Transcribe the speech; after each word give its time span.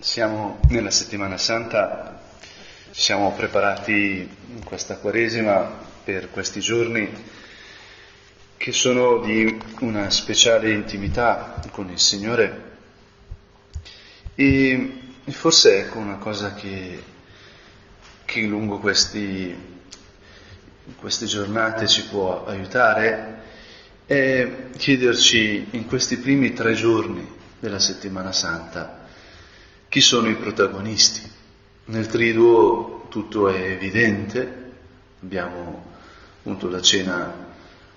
Siamo 0.00 0.60
nella 0.68 0.92
settimana 0.92 1.36
santa, 1.38 2.20
ci 2.92 3.00
siamo 3.00 3.32
preparati 3.32 4.28
in 4.54 4.62
questa 4.62 4.96
quaresima 4.96 5.68
per 6.04 6.30
questi 6.30 6.60
giorni 6.60 7.10
che 8.56 8.70
sono 8.70 9.18
di 9.18 9.60
una 9.80 10.08
speciale 10.10 10.70
intimità 10.70 11.60
con 11.72 11.90
il 11.90 11.98
Signore. 11.98 12.76
E 14.36 15.00
forse 15.26 15.78
ecco 15.80 15.98
una 15.98 16.18
cosa 16.18 16.54
che, 16.54 17.02
che 18.24 18.40
lungo 18.42 18.78
questi, 18.78 19.52
queste 20.94 21.26
giornate 21.26 21.88
ci 21.88 22.04
può 22.06 22.46
aiutare 22.46 23.42
è 24.06 24.48
chiederci 24.76 25.70
in 25.72 25.86
questi 25.86 26.18
primi 26.18 26.52
tre 26.52 26.74
giorni 26.74 27.28
della 27.58 27.80
settimana 27.80 28.30
santa 28.30 28.97
chi 29.88 30.00
sono 30.02 30.28
i 30.28 30.34
protagonisti? 30.34 31.22
Nel 31.86 32.06
triduo 32.06 33.06
tutto 33.08 33.48
è 33.48 33.58
evidente, 33.70 34.72
abbiamo 35.22 35.82
appunto 36.38 36.68
la 36.68 36.82
cena 36.82 37.46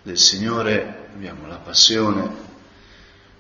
del 0.01 0.17
Signore, 0.17 1.09
abbiamo 1.13 1.47
la 1.47 1.57
passione, 1.57 2.29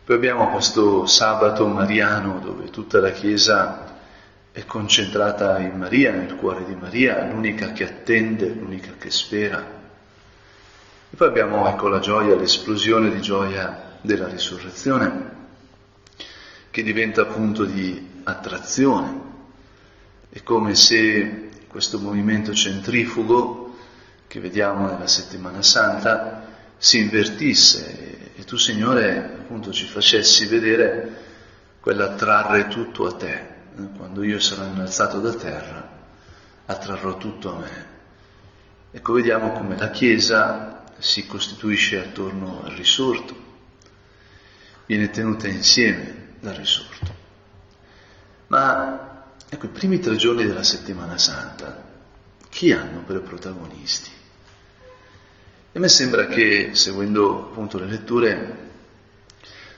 poi 0.03 0.15
abbiamo 0.17 0.49
questo 0.49 1.05
sabato 1.05 1.65
mariano 1.65 2.39
dove 2.39 2.69
tutta 2.69 2.99
la 2.99 3.11
Chiesa 3.11 3.99
è 4.51 4.65
concentrata 4.65 5.57
in 5.59 5.77
Maria, 5.77 6.11
nel 6.11 6.35
cuore 6.35 6.65
di 6.65 6.75
Maria, 6.75 7.25
l'unica 7.31 7.71
che 7.71 7.85
attende, 7.85 8.49
l'unica 8.49 8.91
che 8.99 9.09
spera. 9.11 9.65
E 11.09 11.15
poi 11.15 11.27
abbiamo 11.27 11.69
ecco 11.69 11.87
la 11.87 11.99
gioia, 11.99 12.35
l'esplosione 12.35 13.11
di 13.11 13.21
gioia 13.21 13.97
della 14.01 14.27
risurrezione, 14.27 15.39
che 16.69 16.83
diventa 16.83 17.23
punto 17.25 17.63
di 17.63 18.10
attrazione. 18.23 19.29
È 20.29 20.41
come 20.43 20.75
se 20.75 21.49
questo 21.67 21.99
movimento 21.99 22.53
centrifugo 22.53 23.77
che 24.27 24.39
vediamo 24.39 24.87
nella 24.87 25.07
settimana 25.07 25.61
santa 25.61 26.49
si 26.77 26.99
invertisse 26.99 28.33
e 28.35 28.43
tu 28.43 28.57
Signore 28.57 29.17
appunto 29.17 29.71
ci 29.71 29.85
facessi 29.85 30.45
vedere 30.45 31.29
quell'attrarre 31.79 32.67
tutto 32.67 33.07
a 33.07 33.13
te. 33.13 33.49
Quando 33.97 34.23
io 34.23 34.39
sarò 34.39 34.65
innalzato 34.65 35.19
da 35.19 35.33
terra, 35.33 35.89
attrarrò 36.65 37.17
tutto 37.17 37.55
a 37.55 37.59
me. 37.59 37.85
Ecco, 38.91 39.13
vediamo 39.13 39.51
come 39.53 39.77
la 39.77 39.89
Chiesa 39.89 40.83
si 40.97 41.25
costituisce 41.25 41.99
attorno 41.99 42.61
al 42.63 42.71
risorto, 42.71 43.35
viene 44.85 45.09
tenuta 45.09 45.47
insieme 45.47 46.35
dal 46.39 46.55
risorto. 46.55 47.20
Ma 48.51 49.23
ecco, 49.47 49.65
i 49.65 49.69
primi 49.69 49.99
tre 49.99 50.17
giorni 50.17 50.45
della 50.45 50.63
settimana 50.63 51.17
santa, 51.17 51.83
chi 52.49 52.73
hanno 52.73 52.99
per 52.99 53.21
protagonisti? 53.21 54.09
E 55.71 55.77
a 55.77 55.79
me 55.79 55.87
sembra 55.87 56.27
che, 56.27 56.71
seguendo 56.73 57.45
appunto 57.45 57.79
le 57.79 57.85
letture, 57.85 58.57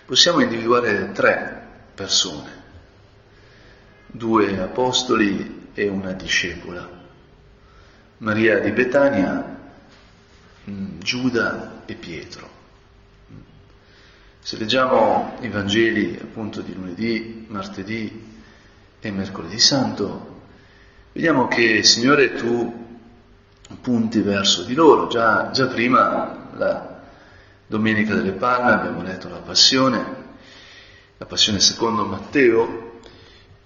possiamo 0.06 0.40
individuare 0.40 1.12
tre 1.12 1.68
persone, 1.94 2.50
due 4.08 4.60
apostoli 4.60 5.70
e 5.76 5.88
una 5.88 6.14
discepola, 6.14 6.90
Maria 8.18 8.58
di 8.58 8.72
Betania, 8.72 9.72
mm, 10.68 11.00
Giuda 11.00 11.84
e 11.86 11.94
Pietro. 11.94 12.50
Se 14.40 14.58
leggiamo 14.58 15.38
i 15.42 15.48
Vangeli 15.50 16.18
appunto 16.20 16.62
di 16.62 16.74
lunedì, 16.74 17.46
martedì 17.50 18.33
e 19.06 19.12
mercoledì 19.12 19.60
santo, 19.60 20.44
vediamo 21.12 21.50
che 21.50 21.84
Signore 21.84 22.36
tu 22.36 22.86
punti 23.82 24.22
verso 24.22 24.64
di 24.64 24.74
loro. 24.74 25.08
Già, 25.08 25.52
già 25.52 25.68
prima, 25.68 26.52
la 26.56 27.02
Domenica 27.68 28.16
delle 28.16 28.32
Palme, 28.32 28.72
abbiamo 28.72 29.02
letto 29.02 29.28
la 29.28 29.40
Passione, 29.40 30.06
la 31.18 31.26
Passione 31.26 31.60
secondo 31.60 32.06
Matteo, 32.06 33.02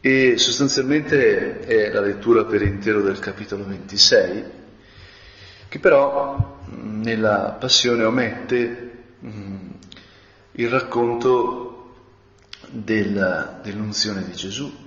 e 0.01 0.39
sostanzialmente 0.39 1.59
è 1.59 1.91
la 1.91 2.01
lettura 2.01 2.43
per 2.45 2.63
intero 2.63 3.03
del 3.03 3.19
capitolo 3.19 3.63
26, 3.63 4.43
che 5.67 5.79
però 5.79 6.57
nella 6.69 7.55
Passione 7.59 8.03
omette 8.05 8.91
mh, 9.19 9.55
il 10.53 10.69
racconto 10.69 11.93
del, 12.69 13.59
dell'unzione 13.61 14.23
di 14.25 14.31
Gesù 14.31 14.85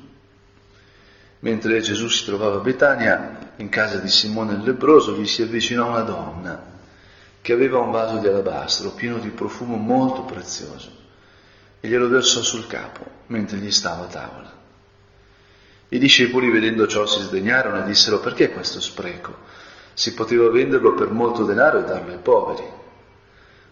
Mentre 1.40 1.80
Gesù 1.80 2.08
si 2.08 2.24
trovava 2.24 2.56
a 2.56 2.60
Betania, 2.60 3.52
in 3.56 3.70
casa 3.70 3.98
di 3.98 4.08
Simone 4.08 4.54
il 4.54 4.62
lebroso, 4.62 5.16
gli 5.16 5.26
si 5.26 5.42
avvicinò 5.42 5.88
una 5.88 6.00
donna 6.00 6.68
che 7.40 7.52
aveva 7.54 7.78
un 7.78 7.90
vaso 7.90 8.18
di 8.18 8.26
alabastro 8.26 8.90
pieno 8.90 9.18
di 9.18 9.30
profumo 9.30 9.76
molto 9.76 10.22
prezioso 10.22 10.90
e 11.80 11.88
glielo 11.88 12.08
versò 12.08 12.42
sul 12.42 12.66
capo 12.66 13.06
mentre 13.28 13.56
gli 13.56 13.70
stava 13.70 14.04
a 14.04 14.08
tavola. 14.08 14.58
I 15.88 15.98
discepoli, 15.98 16.50
vedendo 16.50 16.86
ciò, 16.86 17.06
si 17.06 17.22
sdegnarono 17.22 17.80
e 17.80 17.86
dissero 17.86 18.20
perché 18.20 18.50
questo 18.50 18.80
spreco? 18.80 19.48
Si 19.94 20.12
poteva 20.12 20.50
venderlo 20.50 20.92
per 20.92 21.08
molto 21.08 21.44
denaro 21.44 21.78
e 21.78 21.84
darlo 21.84 22.12
ai 22.12 22.18
poveri. 22.18 22.68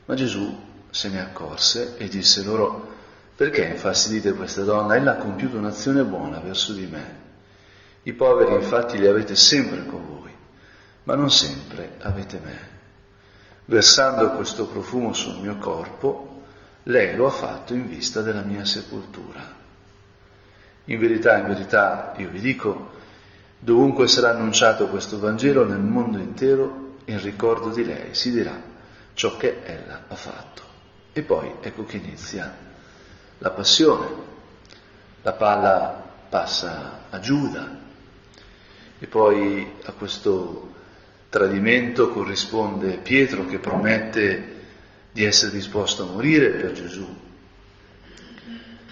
Ma 0.07 0.15
Gesù 0.15 0.67
se 0.89 1.11
ne 1.11 1.21
accorse 1.21 1.97
e 1.99 2.09
disse 2.09 2.43
loro 2.43 2.97
perché 3.37 3.67
infastidite 3.67 4.33
questa 4.33 4.63
donna? 4.63 4.97
Ella 4.97 5.13
ha 5.13 5.17
compiuto 5.17 5.59
un'azione 5.59 6.03
buona 6.03 6.41
verso 6.41 6.73
di 6.73 6.87
me 6.87 7.27
i 8.09 8.15
poveri 8.15 8.55
infatti 8.55 8.97
li 8.97 9.07
avete 9.07 9.37
sempre 9.37 9.85
con 9.85 10.07
voi, 10.07 10.33
ma 11.03 11.15
non 11.15 11.31
sempre 11.31 11.97
avete 12.01 12.41
me. 12.43 12.77
Versando 13.67 14.31
questo 14.31 14.67
profumo 14.67 15.13
sul 15.13 15.39
mio 15.43 15.59
corpo, 15.59 16.45
lei 16.85 17.15
lo 17.17 17.27
ha 17.27 17.31
fatto 17.31 17.75
in 17.75 17.87
vista 17.87 18.23
della 18.23 18.41
mia 18.41 18.65
sepoltura. 18.65 19.57
In 20.87 20.99
verità, 20.99 21.37
in 21.37 21.49
verità, 21.49 22.15
io 22.17 22.31
vi 22.31 22.41
dico, 22.41 22.93
dovunque 23.59 24.09
sarà 24.09 24.31
annunciato 24.31 24.89
questo 24.89 25.19
Vangelo 25.19 25.67
nel 25.67 25.81
mondo 25.81 26.17
intero, 26.17 26.95
in 27.05 27.21
ricordo 27.21 27.69
di 27.69 27.85
lei 27.85 28.15
si 28.15 28.31
dirà 28.31 28.59
ciò 29.13 29.37
che 29.37 29.61
ella 29.65 30.05
ha 30.09 30.15
fatto. 30.15 30.63
E 31.13 31.21
poi 31.21 31.57
ecco 31.61 31.85
che 31.85 31.99
inizia 31.99 32.57
la 33.37 33.51
passione. 33.51 34.07
La 35.21 35.33
palla 35.33 36.05
passa 36.31 37.01
a 37.11 37.21
Giuda, 37.21 37.87
e 38.99 39.07
poi 39.07 39.75
a 39.85 39.93
questo 39.93 40.75
tradimento 41.29 42.11
corrisponde 42.11 42.99
Pietro 42.99 43.47
che 43.47 43.59
promette 43.59 44.57
di 45.13 45.25
essere 45.25 45.53
disposto 45.53 46.03
a 46.03 46.13
morire 46.13 46.51
per 46.51 46.73
Gesù. 46.73 47.07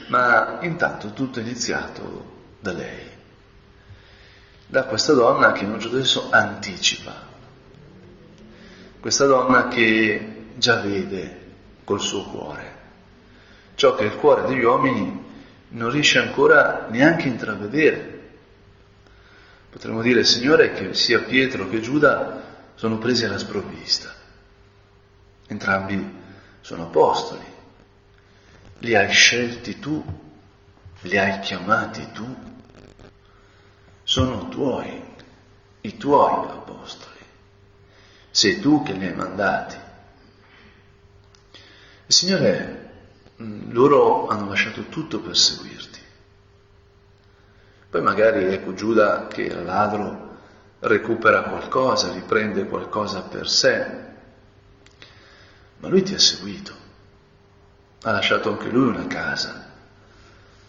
Ma 0.08 0.58
intanto 0.62 1.12
tutto 1.12 1.38
è 1.38 1.42
iniziato 1.42 2.34
da 2.60 2.72
lei, 2.72 3.04
da 4.66 4.84
questa 4.84 5.12
donna 5.12 5.52
che 5.52 5.64
in 5.64 5.72
un 5.72 5.80
certo 5.80 5.96
senso 5.96 6.28
anticipa, 6.30 7.14
questa 9.00 9.26
donna 9.26 9.68
che 9.68 10.44
già 10.56 10.76
vede 10.80 11.44
col 11.84 12.00
suo 12.00 12.24
cuore 12.24 12.76
ciò 13.76 13.94
che 13.94 14.04
il 14.04 14.16
cuore 14.16 14.46
degli 14.46 14.64
uomini 14.64 15.24
non 15.68 15.90
riesce 15.90 16.18
ancora 16.18 16.86
neanche 16.90 17.24
a 17.24 17.30
intravedere. 17.30 18.15
Potremmo 19.76 20.00
dire, 20.00 20.24
Signore, 20.24 20.72
che 20.72 20.94
sia 20.94 21.20
Pietro 21.20 21.68
che 21.68 21.82
Giuda 21.82 22.70
sono 22.76 22.96
presi 22.96 23.26
alla 23.26 23.36
sprovvista. 23.36 24.10
Entrambi 25.48 26.14
sono 26.62 26.84
apostoli. 26.84 27.44
Li 28.78 28.94
hai 28.94 29.12
scelti 29.12 29.78
tu, 29.78 30.02
li 31.02 31.18
hai 31.18 31.40
chiamati 31.40 32.10
tu. 32.12 32.36
Sono 34.02 34.48
tuoi, 34.48 35.02
i 35.82 35.96
tuoi 35.98 36.48
apostoli. 36.48 37.20
Sei 38.30 38.58
tu 38.60 38.82
che 38.82 38.94
li 38.94 39.04
hai 39.04 39.14
mandati. 39.14 39.76
Signore, 42.06 42.92
mm, 43.42 43.72
loro 43.72 44.26
hanno 44.28 44.48
lasciato 44.48 44.86
tutto 44.86 45.20
per 45.20 45.36
seguirti. 45.36 46.04
Poi 47.96 48.04
magari 48.04 48.44
ecco 48.52 48.74
Giuda 48.74 49.26
che 49.26 49.46
era 49.46 49.62
ladro 49.62 50.36
recupera 50.80 51.44
qualcosa, 51.44 52.12
riprende 52.12 52.66
qualcosa 52.66 53.22
per 53.22 53.48
sé, 53.48 53.86
ma 55.78 55.88
lui 55.88 56.02
ti 56.02 56.12
ha 56.12 56.18
seguito, 56.18 56.74
ha 58.02 58.10
lasciato 58.10 58.50
anche 58.50 58.68
lui 58.68 58.88
una 58.88 59.06
casa, 59.06 59.72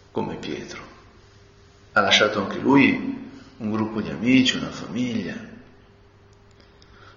come 0.09 0.37
Pietro, 0.37 0.81
ha 1.91 1.99
lasciato 1.99 2.39
anche 2.39 2.59
lui 2.59 3.29
un 3.57 3.71
gruppo 3.71 3.99
di 3.99 4.09
amici, 4.09 4.55
una 4.55 4.71
famiglia. 4.71 5.35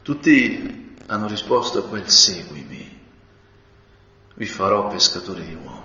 Tutti 0.02 0.96
hanno 1.06 1.28
risposto 1.28 1.78
a 1.78 1.88
quel 1.88 2.10
seguimi, 2.10 3.00
vi 4.34 4.46
farò 4.46 4.88
pescatori 4.88 5.44
di 5.44 5.54
uomini. 5.54 5.78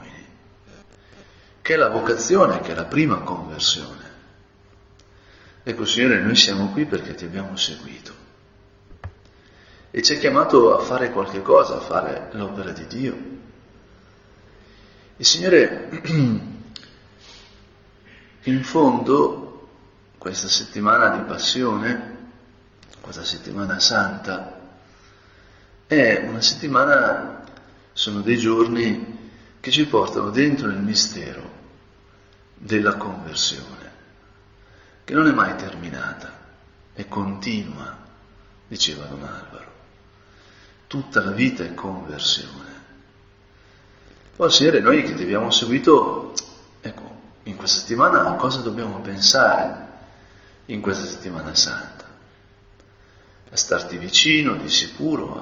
che 1.61 1.73
è 1.75 1.77
la 1.77 1.89
vocazione, 1.89 2.59
che 2.61 2.71
è 2.71 2.75
la 2.75 2.85
prima 2.85 3.19
conversione. 3.19 4.04
Ecco 5.67 5.83
Signore, 5.83 6.21
noi 6.21 6.35
siamo 6.35 6.69
qui 6.69 6.85
perché 6.85 7.15
ti 7.15 7.25
abbiamo 7.25 7.55
seguito 7.55 8.13
e 9.89 10.03
ci 10.03 10.13
ha 10.13 10.19
chiamato 10.19 10.77
a 10.77 10.83
fare 10.83 11.09
qualche 11.09 11.41
cosa, 11.41 11.77
a 11.77 11.79
fare 11.79 12.29
l'opera 12.33 12.71
di 12.71 12.85
Dio. 12.85 13.17
Il 15.17 15.25
Signore, 15.25 15.89
in 18.43 18.63
fondo, 18.63 19.69
questa 20.19 20.49
settimana 20.49 21.17
di 21.17 21.23
passione, 21.23 22.17
questa 23.01 23.23
settimana 23.23 23.79
santa, 23.79 24.59
è 25.87 26.25
una 26.27 26.41
settimana, 26.41 27.43
sono 27.91 28.21
dei 28.21 28.37
giorni 28.37 29.31
che 29.59 29.71
ci 29.71 29.87
portano 29.87 30.29
dentro 30.29 30.67
il 30.67 30.77
mistero 30.77 31.49
della 32.53 32.97
conversione, 32.97 33.84
che 35.05 35.13
non 35.13 35.27
è 35.27 35.31
mai 35.31 35.55
terminata, 35.55 36.33
è 36.91 37.07
continua, 37.07 37.95
diceva 38.67 39.05
Don 39.05 39.23
Alvaro. 39.23 39.73
Tutta 40.87 41.23
la 41.23 41.31
vita 41.31 41.63
è 41.63 41.75
conversione. 41.75 42.73
Poi, 44.35 44.49
Signore, 44.49 44.79
noi 44.79 45.03
che 45.03 45.13
ti 45.13 45.21
abbiamo 45.21 45.51
seguito, 45.51 46.33
ecco, 46.81 47.21
in 47.43 47.55
questa 47.55 47.81
settimana 47.81 48.25
a 48.25 48.33
cosa 48.33 48.61
dobbiamo 48.61 48.99
pensare 49.01 49.87
in 50.65 50.81
questa 50.81 51.05
settimana 51.05 51.53
santa? 51.53 52.05
A 53.51 53.55
starti 53.55 53.97
vicino, 53.97 54.55
di 54.55 54.69
sicuro, 54.69 55.39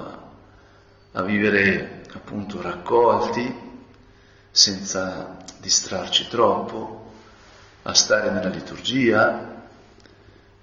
a, 1.12 1.18
a 1.18 1.22
vivere 1.22 2.04
appunto 2.12 2.60
raccolti, 2.60 3.62
senza 4.50 5.38
distrarci 5.58 6.28
troppo, 6.28 7.12
a 7.82 7.94
stare 7.94 8.30
nella 8.30 8.50
liturgia, 8.50 9.53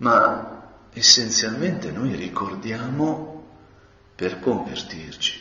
ma 0.01 0.88
essenzialmente 0.94 1.92
noi 1.92 2.15
ricordiamo 2.15 3.30
per 4.15 4.39
convertirci, 4.39 5.39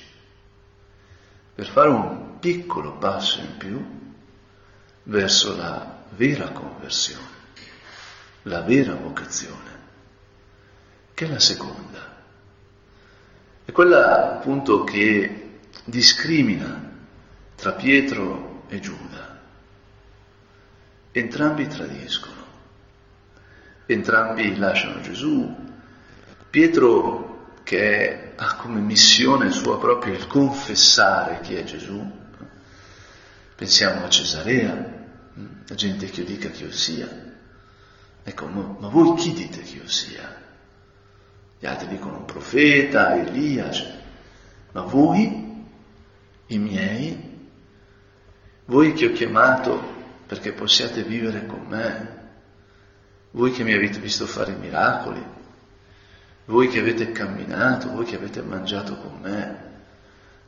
per 1.55 1.67
fare 1.67 1.89
un 1.89 2.39
piccolo 2.39 2.97
passo 2.97 3.41
in 3.41 3.57
più 3.57 3.99
verso 5.05 5.57
la 5.57 6.03
vera 6.11 6.51
conversione, 6.51 7.39
la 8.43 8.61
vera 8.61 8.95
vocazione, 8.95 9.79
che 11.15 11.25
è 11.25 11.29
la 11.29 11.41
seconda. 11.41 12.19
È 13.65 13.73
quella 13.73 14.37
appunto 14.37 14.85
che 14.85 15.59
discrimina 15.85 16.89
tra 17.55 17.73
Pietro 17.73 18.65
e 18.69 18.79
Giuda. 18.81 19.39
Entrambi 21.13 21.67
tradiscono, 21.67 22.40
entrambi 23.93 24.57
lasciano 24.57 25.01
Gesù. 25.01 25.69
Pietro, 26.49 27.53
che 27.63 28.33
ha 28.35 28.57
come 28.57 28.81
missione 28.81 29.51
sua 29.51 29.79
proprio 29.79 30.15
il 30.15 30.27
confessare 30.27 31.41
chi 31.41 31.55
è 31.55 31.65
Gesù, 31.65 32.19
pensiamo 33.55 34.05
a 34.05 34.09
Cesarea, 34.09 34.99
la 35.67 35.75
gente 35.75 36.07
che 36.07 36.21
io 36.21 36.27
dica 36.27 36.49
che 36.49 36.65
io 36.65 36.73
sia. 36.73 37.09
Ecco, 38.23 38.47
ma, 38.47 38.89
voi 38.89 39.15
chi 39.17 39.33
dite 39.33 39.61
che 39.61 39.77
io 39.77 39.89
sia? 39.89 40.39
Gli 41.59 41.67
altri 41.67 41.89
dicono 41.89 42.19
un 42.19 42.25
profeta, 42.25 43.15
Elia, 43.17 43.71
cioè, 43.71 43.99
ma 44.73 44.81
voi, 44.83 45.67
i 46.47 46.59
miei, 46.59 47.49
voi 48.65 48.93
che 48.95 49.07
ho 49.07 49.13
chiamato 49.13 49.99
perché 50.27 50.53
possiate 50.53 51.03
vivere 51.03 51.47
con 51.47 51.67
me. 51.69 52.20
Voi 53.33 53.53
che 53.53 53.63
mi 53.63 53.73
avete 53.73 54.01
visto 54.01 54.27
fare 54.27 54.55
miracoli, 54.55 55.25
voi 56.47 56.69
che 56.69 56.81
avete 56.81 57.13
camminato, 57.13 57.91
voi 57.91 58.05
che 58.05 58.17
avete 58.17 58.43
mangiato 58.43 58.97
con 58.97 59.21
me, 59.21 59.69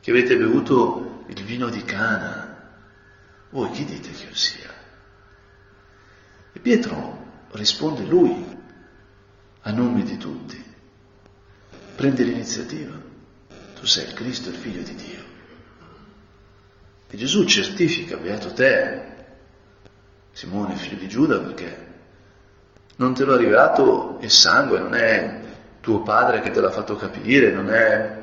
che 0.01 0.11
avete 0.11 0.35
bevuto 0.35 1.23
il 1.27 1.43
vino 1.43 1.69
di 1.69 1.81
Cana, 1.83 2.71
voi 3.51 3.71
chi 3.71 3.85
dite 3.85 4.11
che 4.11 4.25
io 4.25 4.35
sia? 4.35 4.69
E 6.51 6.59
Pietro 6.59 7.45
risponde 7.51 8.03
lui, 8.03 8.57
a 9.61 9.71
nome 9.71 10.03
di 10.03 10.17
tutti, 10.17 10.61
prende 11.95 12.23
l'iniziativa, 12.23 12.99
tu 13.75 13.85
sei 13.85 14.07
il 14.07 14.13
Cristo, 14.13 14.49
il 14.49 14.55
figlio 14.55 14.81
di 14.81 14.95
Dio. 14.95 15.23
E 17.07 17.15
Gesù 17.15 17.45
certifica, 17.45 18.17
beato 18.17 18.51
te, 18.51 19.11
Simone, 20.33 20.75
figlio 20.75 20.97
di 20.97 21.07
Giuda, 21.07 21.39
perché 21.39 21.92
non 22.97 23.13
te 23.13 23.23
l'ho 23.23 23.35
rivelato 23.35 24.17
il 24.21 24.31
sangue, 24.31 24.79
non 24.79 24.93
è 24.93 25.41
tuo 25.81 26.01
padre 26.01 26.41
che 26.41 26.51
te 26.51 26.61
l'ha 26.61 26.71
fatto 26.71 26.95
capire, 26.95 27.51
non 27.51 27.71
è 27.73 28.21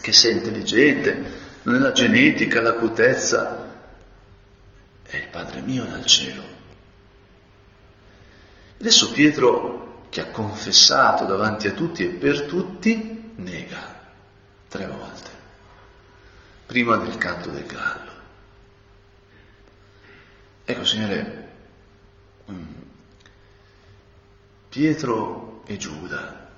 che 0.00 0.12
sei 0.12 0.32
intelligente, 0.32 1.38
non 1.62 1.74
è 1.74 1.78
la 1.78 1.92
genetica, 1.92 2.60
l'acutezza, 2.60 3.68
è 5.02 5.16
il 5.16 5.28
Padre 5.28 5.60
mio 5.60 5.84
dal 5.84 6.06
cielo. 6.06 6.42
Adesso 8.80 9.10
Pietro, 9.10 10.06
che 10.08 10.20
ha 10.20 10.30
confessato 10.30 11.24
davanti 11.24 11.68
a 11.68 11.72
tutti 11.72 12.04
e 12.04 12.08
per 12.08 12.42
tutti, 12.46 13.32
nega 13.36 13.98
tre 14.68 14.86
volte, 14.86 15.30
prima 16.66 16.96
del 16.96 17.18
canto 17.18 17.50
del 17.50 17.66
gallo. 17.66 18.10
Ecco, 20.64 20.84
Signore, 20.84 21.48
mm, 22.50 22.79
Pietro 24.70 25.64
e 25.66 25.76
Giuda, 25.78 26.48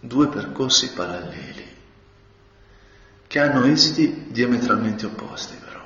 due 0.00 0.26
percorsi 0.26 0.92
paralleli, 0.92 1.64
che 3.28 3.38
hanno 3.38 3.64
esiti 3.66 4.26
diametralmente 4.30 5.06
opposti 5.06 5.54
però. 5.54 5.80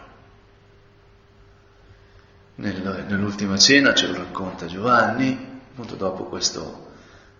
Nel, 2.54 3.04
nell'ultima 3.06 3.58
cena 3.58 3.92
ce 3.92 4.06
lo 4.06 4.16
racconta 4.16 4.64
Giovanni, 4.64 5.60
appunto 5.72 5.94
dopo 5.94 6.24
questo, 6.24 6.92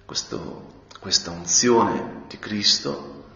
questo, 0.05 0.85
questa 1.01 1.31
unzione 1.31 2.25
di 2.29 2.39
Cristo, 2.39 3.29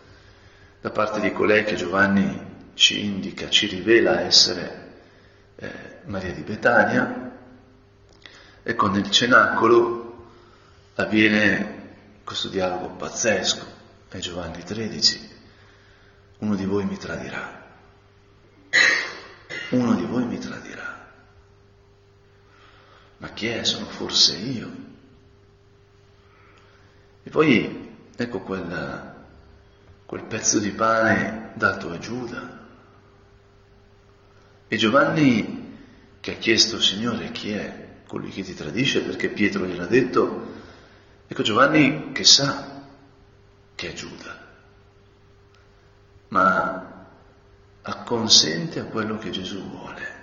da 0.83 0.91
parte 0.91 1.21
di 1.21 1.33
colei 1.33 1.65
che 1.65 1.75
Giovanni 1.75 2.73
ci 2.75 3.03
indica, 3.03 3.49
ci 3.49 3.67
rivela 3.67 4.21
essere 4.21 4.93
eh, 5.57 6.01
Maria 6.05 6.35
di 6.35 6.43
Betania, 6.43 7.33
ecco 8.63 8.89
nel 8.89 9.11
cenacolo 9.11 10.07
avviene 11.02 11.76
questo 12.24 12.48
dialogo 12.48 12.90
pazzesco, 12.90 13.64
è 14.08 14.19
Giovanni 14.19 14.62
13, 14.62 15.36
uno 16.38 16.56
di 16.56 16.64
voi 16.64 16.84
mi 16.84 16.96
tradirà, 16.96 17.67
uno 19.70 19.94
di 19.94 20.05
voi 20.05 20.24
mi 20.24 20.38
tradirà. 20.38 20.96
Ma 23.19 23.28
chi 23.31 23.46
è? 23.46 23.64
Sono 23.64 23.86
forse 23.86 24.36
io. 24.36 24.70
E 27.22 27.31
poi 27.31 27.96
ecco 28.17 28.40
quel, 28.40 29.14
quel 30.05 30.24
pezzo 30.24 30.58
di 30.58 30.70
pane 30.70 31.52
dato 31.55 31.90
a 31.90 31.98
Giuda. 31.98 32.67
E 34.69 34.76
Giovanni 34.76 35.76
che 36.20 36.32
ha 36.32 36.36
chiesto, 36.36 36.81
Signore, 36.81 37.32
chi 37.32 37.52
è 37.52 37.86
colui 38.06 38.31
che 38.31 38.43
ti 38.43 38.55
tradisce? 38.55 39.02
Perché 39.02 39.28
Pietro 39.28 39.64
gliel'ha 39.64 39.86
detto. 39.86 40.56
Ecco 41.31 41.43
Giovanni 41.43 42.13
che 42.13 42.25
sa 42.25 42.82
che 43.75 43.91
è 43.91 43.93
Giuda, 43.93 44.47
ma 46.29 47.06
acconsente 47.82 48.81
a 48.81 48.85
quello 48.85 49.19
che 49.19 49.29
Gesù 49.29 49.63
vuole. 49.63 50.17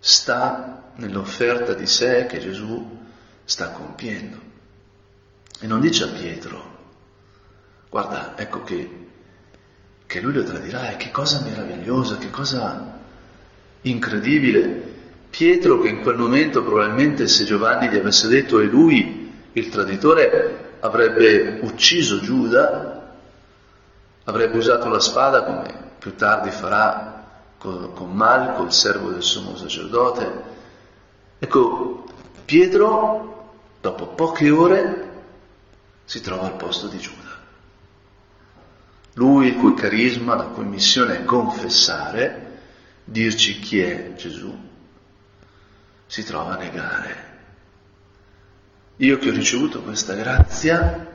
Sta 0.00 0.90
nell'offerta 0.96 1.74
di 1.74 1.86
sé 1.86 2.26
che 2.26 2.40
Gesù 2.40 3.02
sta 3.44 3.70
compiendo. 3.70 4.40
E 5.60 5.66
non 5.68 5.80
dice 5.80 6.04
a 6.04 6.08
Pietro, 6.08 6.78
guarda, 7.88 8.36
ecco 8.36 8.64
che, 8.64 9.08
che 10.06 10.20
lui 10.20 10.32
lo 10.32 10.42
tradirà, 10.42 10.90
e 10.90 10.96
che 10.96 11.12
cosa 11.12 11.40
meravigliosa, 11.40 12.18
che 12.18 12.30
cosa 12.30 12.98
incredibile. 13.82 14.93
Pietro 15.36 15.80
che 15.80 15.88
in 15.88 16.00
quel 16.02 16.16
momento 16.16 16.62
probabilmente 16.62 17.26
se 17.26 17.42
Giovanni 17.42 17.88
gli 17.88 17.96
avesse 17.96 18.28
detto 18.28 18.60
è 18.60 18.64
lui 18.66 19.32
il 19.50 19.68
traditore 19.68 20.76
avrebbe 20.78 21.58
ucciso 21.62 22.20
Giuda, 22.20 23.16
avrebbe 24.22 24.58
usato 24.58 24.88
la 24.88 25.00
spada 25.00 25.42
come 25.42 25.74
più 25.98 26.14
tardi 26.14 26.50
farà 26.50 27.26
con, 27.58 27.92
con 27.94 28.14
Malco, 28.14 28.62
il 28.62 28.70
servo 28.70 29.10
del 29.10 29.24
sommo 29.24 29.56
sacerdote. 29.56 30.42
Ecco, 31.40 32.04
Pietro 32.44 33.54
dopo 33.80 34.06
poche 34.06 34.50
ore 34.50 35.10
si 36.04 36.20
trova 36.20 36.46
al 36.46 36.54
posto 36.54 36.86
di 36.86 36.98
Giuda. 36.98 37.40
Lui 39.14 39.48
il 39.48 39.56
cui 39.56 39.74
carisma, 39.74 40.36
la 40.36 40.44
cui 40.44 40.64
missione 40.64 41.18
è 41.18 41.24
confessare, 41.24 42.60
dirci 43.02 43.58
chi 43.58 43.80
è 43.80 44.12
Gesù, 44.14 44.72
si 46.06 46.24
trova 46.24 46.54
a 46.54 46.58
negare. 46.58 47.32
Io 48.96 49.18
che 49.18 49.28
ho 49.28 49.32
ricevuto 49.32 49.82
questa 49.82 50.14
grazia, 50.14 51.12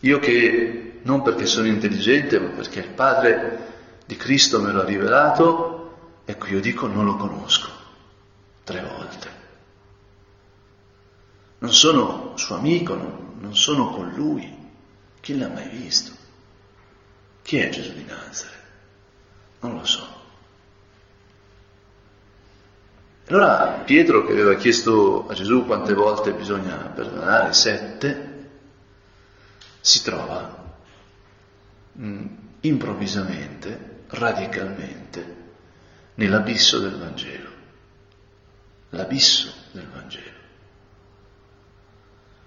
io 0.00 0.18
che 0.18 1.00
non 1.02 1.22
perché 1.22 1.46
sono 1.46 1.66
intelligente, 1.66 2.40
ma 2.40 2.48
perché 2.48 2.80
il 2.80 2.90
Padre 2.90 3.72
di 4.06 4.16
Cristo 4.16 4.60
me 4.60 4.72
l'ha 4.72 4.84
rivelato, 4.84 6.20
ecco 6.24 6.46
io 6.46 6.60
dico 6.60 6.86
non 6.86 7.04
lo 7.04 7.16
conosco, 7.16 7.68
tre 8.64 8.80
volte. 8.80 9.42
Non 11.58 11.72
sono 11.72 12.36
suo 12.36 12.56
amico, 12.56 12.94
non, 12.94 13.36
non 13.40 13.56
sono 13.56 13.90
con 13.90 14.12
lui, 14.14 14.54
chi 15.20 15.38
l'ha 15.38 15.48
mai 15.48 15.68
visto? 15.68 16.12
Chi 17.42 17.58
è 17.58 17.68
Gesù 17.68 17.92
di 17.92 18.04
Nazareth? 18.04 18.62
Non 19.60 19.74
lo 19.74 19.84
so. 19.84 20.23
Allora 23.28 23.82
Pietro 23.84 24.26
che 24.26 24.32
aveva 24.32 24.54
chiesto 24.54 25.26
a 25.28 25.34
Gesù 25.34 25.64
quante 25.64 25.94
volte 25.94 26.34
bisogna 26.34 26.76
perdonare, 26.76 27.54
sette, 27.54 28.48
si 29.80 30.02
trova 30.02 30.76
mh, 31.92 32.06
mm, 32.06 32.26
improvvisamente, 32.60 34.02
radicalmente, 34.08 35.36
nell'abisso 36.14 36.78
del 36.78 36.98
Vangelo. 36.98 37.50
L'abisso 38.90 39.52
del 39.72 39.88
Vangelo. 39.88 40.42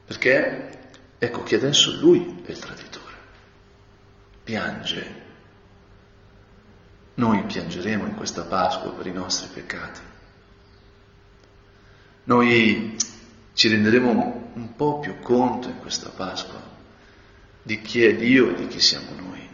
Perché 0.05 0.91
ecco 1.17 1.43
che 1.43 1.55
adesso 1.55 1.91
lui 1.99 2.43
è 2.45 2.51
il 2.51 2.59
traditore. 2.59 3.15
Piange. 4.43 5.25
Noi 7.15 7.43
piangeremo 7.43 8.05
in 8.05 8.15
questa 8.15 8.43
Pasqua 8.43 8.91
per 8.91 9.07
i 9.07 9.11
nostri 9.11 9.49
peccati. 9.51 10.15
Noi 12.27 12.97
ci 13.53 13.69
renderemo 13.69 14.51
un 14.53 14.75
po' 14.75 14.99
più 14.99 15.17
conto 15.19 15.69
in 15.69 15.79
questa 15.79 16.09
Pasqua 16.09 16.61
di 17.61 17.81
chi 17.81 18.03
è 18.03 18.15
Dio 18.15 18.49
e 18.49 18.55
di 18.55 18.67
chi 18.67 18.81
siamo 18.81 19.11
noi, 19.15 19.49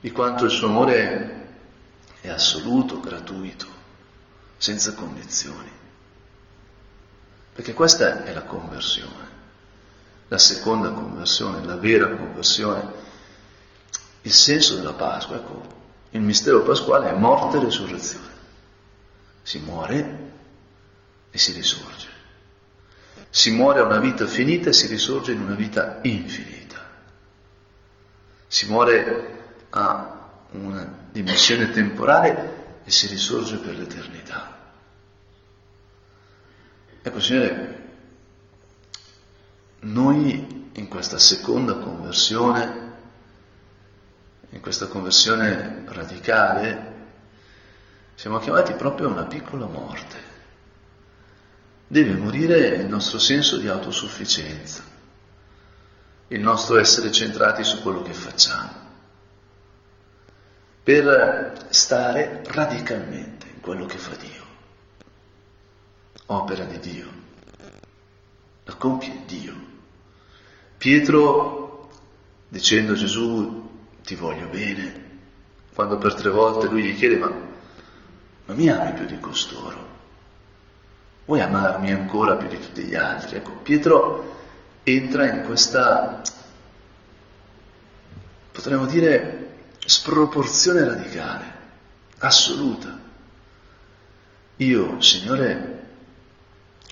di 0.00 0.10
quanto 0.10 0.46
il 0.46 0.50
suo 0.50 0.68
amore 0.68 1.48
è 2.22 2.28
assoluto, 2.30 3.00
gratuito, 3.00 3.66
senza 4.56 4.94
condizioni. 4.94 5.70
Perché 7.52 7.74
questa 7.74 8.24
è 8.24 8.32
la 8.32 8.44
conversione, 8.44 9.28
la 10.28 10.38
seconda 10.38 10.92
conversione, 10.92 11.62
la 11.62 11.76
vera 11.76 12.08
conversione, 12.08 12.90
il 14.22 14.32
senso 14.32 14.76
della 14.76 14.94
Pasqua. 14.94 15.36
Ecco, 15.36 15.62
il 16.10 16.20
mistero 16.22 16.62
pasquale 16.62 17.10
è 17.10 17.18
morte 17.18 17.58
e 17.58 17.64
risurrezione. 17.64 18.32
Si 19.42 19.58
muore 19.58 20.28
e 21.38 21.40
si 21.40 21.52
risorge. 21.52 22.08
Si 23.30 23.52
muore 23.52 23.78
a 23.78 23.84
una 23.84 24.00
vita 24.00 24.26
finita 24.26 24.70
e 24.70 24.72
si 24.72 24.88
risorge 24.88 25.30
in 25.32 25.40
una 25.40 25.54
vita 25.54 26.00
infinita. 26.02 26.84
Si 28.48 28.66
muore 28.66 29.66
a 29.70 30.30
una 30.50 31.06
dimensione 31.12 31.70
temporale 31.70 32.80
e 32.84 32.90
si 32.90 33.06
risorge 33.06 33.56
per 33.58 33.78
l'eternità. 33.78 34.56
Ecco, 37.00 37.20
Signore, 37.20 37.86
noi 39.80 40.70
in 40.72 40.88
questa 40.88 41.18
seconda 41.18 41.76
conversione, 41.76 42.96
in 44.50 44.60
questa 44.60 44.88
conversione 44.88 45.84
radicale, 45.86 46.96
siamo 48.16 48.40
chiamati 48.40 48.72
proprio 48.72 49.06
a 49.06 49.12
una 49.12 49.26
piccola 49.26 49.66
morte 49.66 50.28
deve 51.88 52.12
morire 52.12 52.68
il 52.76 52.86
nostro 52.86 53.18
senso 53.18 53.56
di 53.56 53.66
autosufficienza, 53.66 54.82
il 56.28 56.40
nostro 56.40 56.78
essere 56.78 57.10
centrati 57.10 57.64
su 57.64 57.80
quello 57.80 58.02
che 58.02 58.12
facciamo, 58.12 58.86
per 60.82 61.66
stare 61.70 62.42
radicalmente 62.46 63.46
in 63.54 63.60
quello 63.60 63.86
che 63.86 63.96
fa 63.96 64.14
Dio, 64.16 64.46
opera 66.26 66.64
di 66.64 66.78
Dio, 66.78 67.06
la 68.64 68.74
compie 68.74 69.22
Dio. 69.26 69.66
Pietro, 70.76 71.88
dicendo 72.48 72.92
Gesù 72.92 73.66
ti 74.02 74.14
voglio 74.14 74.46
bene, 74.48 75.06
quando 75.74 75.96
per 75.96 76.14
tre 76.14 76.28
volte 76.28 76.68
lui 76.68 76.84
gli 76.84 76.96
chiede 76.96 77.16
ma, 77.16 77.32
ma 78.44 78.54
mi 78.54 78.68
ami 78.68 78.92
più 78.92 79.06
di 79.06 79.18
costoro? 79.18 79.87
Vuoi 81.28 81.42
amarmi 81.42 81.92
ancora 81.92 82.36
più 82.36 82.48
di 82.48 82.58
tutti 82.58 82.82
gli 82.84 82.94
altri? 82.94 83.36
Ecco, 83.36 83.50
Pietro 83.56 84.36
entra 84.82 85.30
in 85.30 85.44
questa, 85.44 86.22
potremmo 88.50 88.86
dire, 88.86 89.50
sproporzione 89.78 90.84
radicale, 90.84 91.44
assoluta. 92.20 92.98
Io, 94.56 95.00
Signore, 95.02 95.86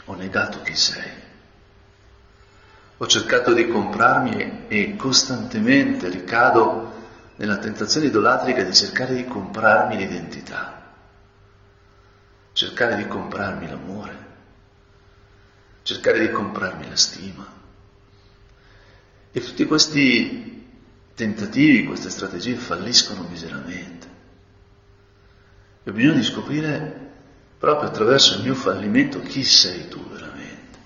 ho 0.04 0.14
negato 0.14 0.60
chi 0.60 0.76
sei. 0.76 1.24
Ho 2.98 3.06
cercato 3.06 3.54
di 3.54 3.66
comprarmi 3.68 4.66
e 4.68 4.96
costantemente 4.96 6.10
ricado 6.10 6.92
nella 7.36 7.56
tentazione 7.56 8.06
idolatrica 8.06 8.62
di 8.62 8.74
cercare 8.74 9.14
di 9.14 9.24
comprarmi 9.24 9.96
l'identità, 9.96 10.92
cercare 12.52 12.96
di 12.96 13.06
comprarmi 13.06 13.68
l'amore, 13.68 14.25
cercare 15.86 16.18
di 16.18 16.32
comprarmi 16.32 16.88
la 16.88 16.96
stima. 16.96 17.46
E 19.30 19.40
tutti 19.40 19.64
questi 19.66 20.66
tentativi, 21.14 21.86
queste 21.86 22.10
strategie 22.10 22.56
falliscono 22.56 23.24
miseramente. 23.28 24.06
E 25.84 25.90
ho 25.90 25.92
bisogno 25.92 26.14
di 26.14 26.24
scoprire 26.24 27.10
proprio 27.56 27.88
attraverso 27.88 28.34
il 28.34 28.42
mio 28.42 28.56
fallimento 28.56 29.20
chi 29.20 29.44
sei 29.44 29.86
tu 29.86 30.04
veramente. 30.08 30.78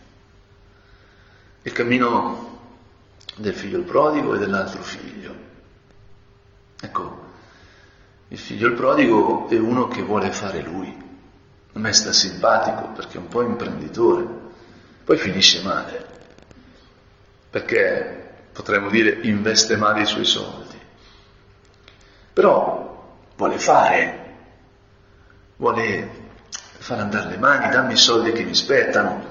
Il 1.62 1.72
cammino 1.72 2.58
del 3.36 3.54
figlio 3.54 3.80
prodigo 3.80 4.34
e 4.34 4.38
dell'altro 4.38 4.82
figlio. 4.82 5.34
Ecco, 6.78 7.28
il 8.28 8.38
figlio 8.38 8.66
il 8.66 8.74
prodigo 8.74 9.48
è 9.48 9.58
uno 9.58 9.88
che 9.88 10.02
vuole 10.02 10.30
fare 10.30 10.60
lui. 10.60 10.94
A 11.72 11.78
me 11.78 11.92
sta 11.94 12.12
simpatico 12.12 12.88
perché 12.88 13.16
è 13.16 13.20
un 13.20 13.28
po' 13.28 13.40
imprenditore, 13.40 14.48
poi 15.10 15.18
finisce 15.18 15.60
male, 15.62 16.06
perché 17.50 18.30
potremmo 18.52 18.88
dire 18.90 19.18
investe 19.22 19.76
male 19.76 20.02
i 20.02 20.06
suoi 20.06 20.24
soldi. 20.24 20.78
Però 22.32 23.18
vuole 23.34 23.58
fare, 23.58 24.34
vuole 25.56 26.10
far 26.78 27.00
andare 27.00 27.30
le 27.30 27.38
mani, 27.38 27.70
dammi 27.70 27.94
i 27.94 27.96
soldi 27.96 28.30
che 28.30 28.44
mi 28.44 28.54
spettano, 28.54 29.24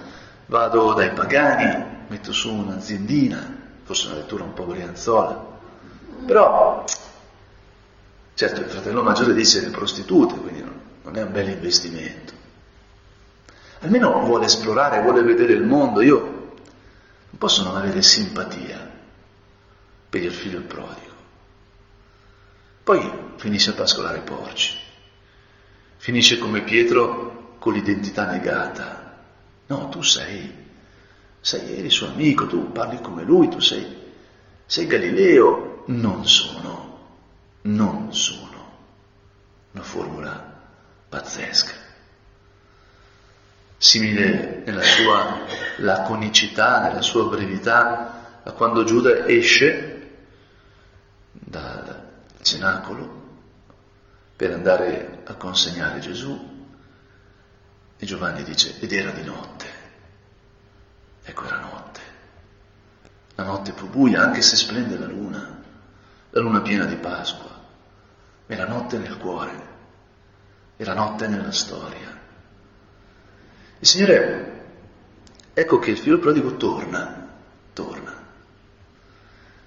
vado 0.47 0.91
dai 0.95 1.13
pagani, 1.13 2.03
metto 2.07 2.33
su 2.33 2.53
un'aziendina, 2.53 3.55
forse 3.83 4.07
una 4.07 4.17
lettura 4.17 4.43
un 4.43 4.53
po' 4.53 4.65
brianzola, 4.65 5.45
però 6.25 6.83
certo 8.33 8.59
il 8.59 8.67
fratello 8.67 9.01
maggiore 9.01 9.33
dice 9.33 9.61
le 9.61 9.69
prostitute, 9.69 10.33
quindi 10.35 10.61
non 11.03 11.15
è 11.15 11.21
un 11.21 11.31
bel 11.31 11.47
investimento 11.47 12.38
almeno 13.79 14.19
vuole 14.21 14.45
esplorare, 14.45 15.01
vuole 15.01 15.21
vedere 15.21 15.53
il 15.53 15.63
mondo. 15.63 16.01
Io 16.01 16.19
non 16.19 17.37
posso 17.37 17.63
non 17.63 17.75
avere 17.75 18.01
simpatia 18.01 18.89
per 20.09 20.23
il 20.23 20.33
figlio 20.33 20.61
prodigo. 20.61 21.07
Poi 22.83 23.11
finisce 23.35 23.69
a 23.69 23.73
pascolare 23.73 24.19
porci, 24.21 24.77
finisce 25.97 26.37
come 26.39 26.63
Pietro 26.63 27.55
con 27.59 27.73
l'identità 27.73 28.25
negata. 28.25 29.17
No, 29.67 29.89
tu 29.89 30.01
sei, 30.01 30.51
sei, 31.39 31.77
eri 31.77 31.89
suo 31.89 32.07
amico, 32.07 32.47
tu 32.47 32.71
parli 32.71 32.99
come 33.01 33.23
lui, 33.23 33.49
tu 33.49 33.59
sei, 33.59 33.85
sei 34.65 34.87
Galileo. 34.87 35.83
Non 35.87 36.27
sono, 36.27 36.99
non 37.61 38.13
sono. 38.13 38.47
Una 39.71 39.83
formula 39.83 40.57
pazzesca 41.09 41.78
simile 43.79 44.61
nella 44.65 44.83
sua 44.83 45.39
laconicità, 45.77 46.81
nella 46.81 47.01
sua 47.01 47.29
brevità, 47.29 48.41
a 48.43 48.51
quando 48.51 48.83
Giuda 48.83 49.25
esce 49.25 50.17
dal 51.31 52.07
cenacolo 52.41 53.27
per 54.35 54.51
andare 54.51 55.21
a 55.23 55.33
consegnare 55.35 55.99
Gesù 55.99 56.57
e 57.97 58.05
Giovanni 58.05 58.43
dice, 58.43 58.79
ed 58.79 58.91
era 58.91 59.11
di 59.11 59.23
notte. 59.23 59.65
Ecco, 61.23 61.45
era 61.45 61.59
notte. 61.59 61.99
La 63.35 63.43
notte 63.43 63.71
fu 63.71 63.87
buia, 63.87 64.21
anche 64.21 64.41
se 64.41 64.57
splende 64.57 64.97
la 64.97 65.05
luna, 65.05 65.61
la 66.31 66.39
luna 66.41 66.61
piena 66.61 66.85
di 66.85 66.95
Pasqua. 66.95 67.49
Era 68.45 68.65
notte 68.65 68.97
nel 68.97 69.17
cuore 69.17 69.67
e 70.75 70.83
la 70.83 70.93
notte 70.93 71.27
nella 71.27 71.51
storia. 71.51 72.18
Il 73.81 73.87
Signore, 73.87 74.63
ecco 75.53 75.79
che 75.79 75.91
il 75.91 75.97
figlio 75.97 76.19
prodigo 76.19 76.57
torna, 76.57 77.27
torna, 77.71 78.13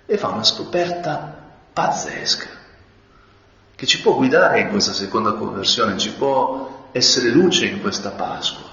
e 0.04 0.19
fa 0.19 0.28
una 0.28 0.45
scoperta 0.45 1.50
pazzesca, 1.73 2.49
che 3.75 3.87
ci 3.87 4.02
può 4.02 4.14
guidare 4.14 4.61
in 4.61 4.69
questa 4.69 4.92
seconda 4.92 5.33
conversione, 5.33 5.97
ci 5.97 6.12
può 6.12 6.90
essere 6.92 7.31
luce 7.31 7.64
in 7.64 7.81
questa 7.81 8.11
Pasqua, 8.11 8.69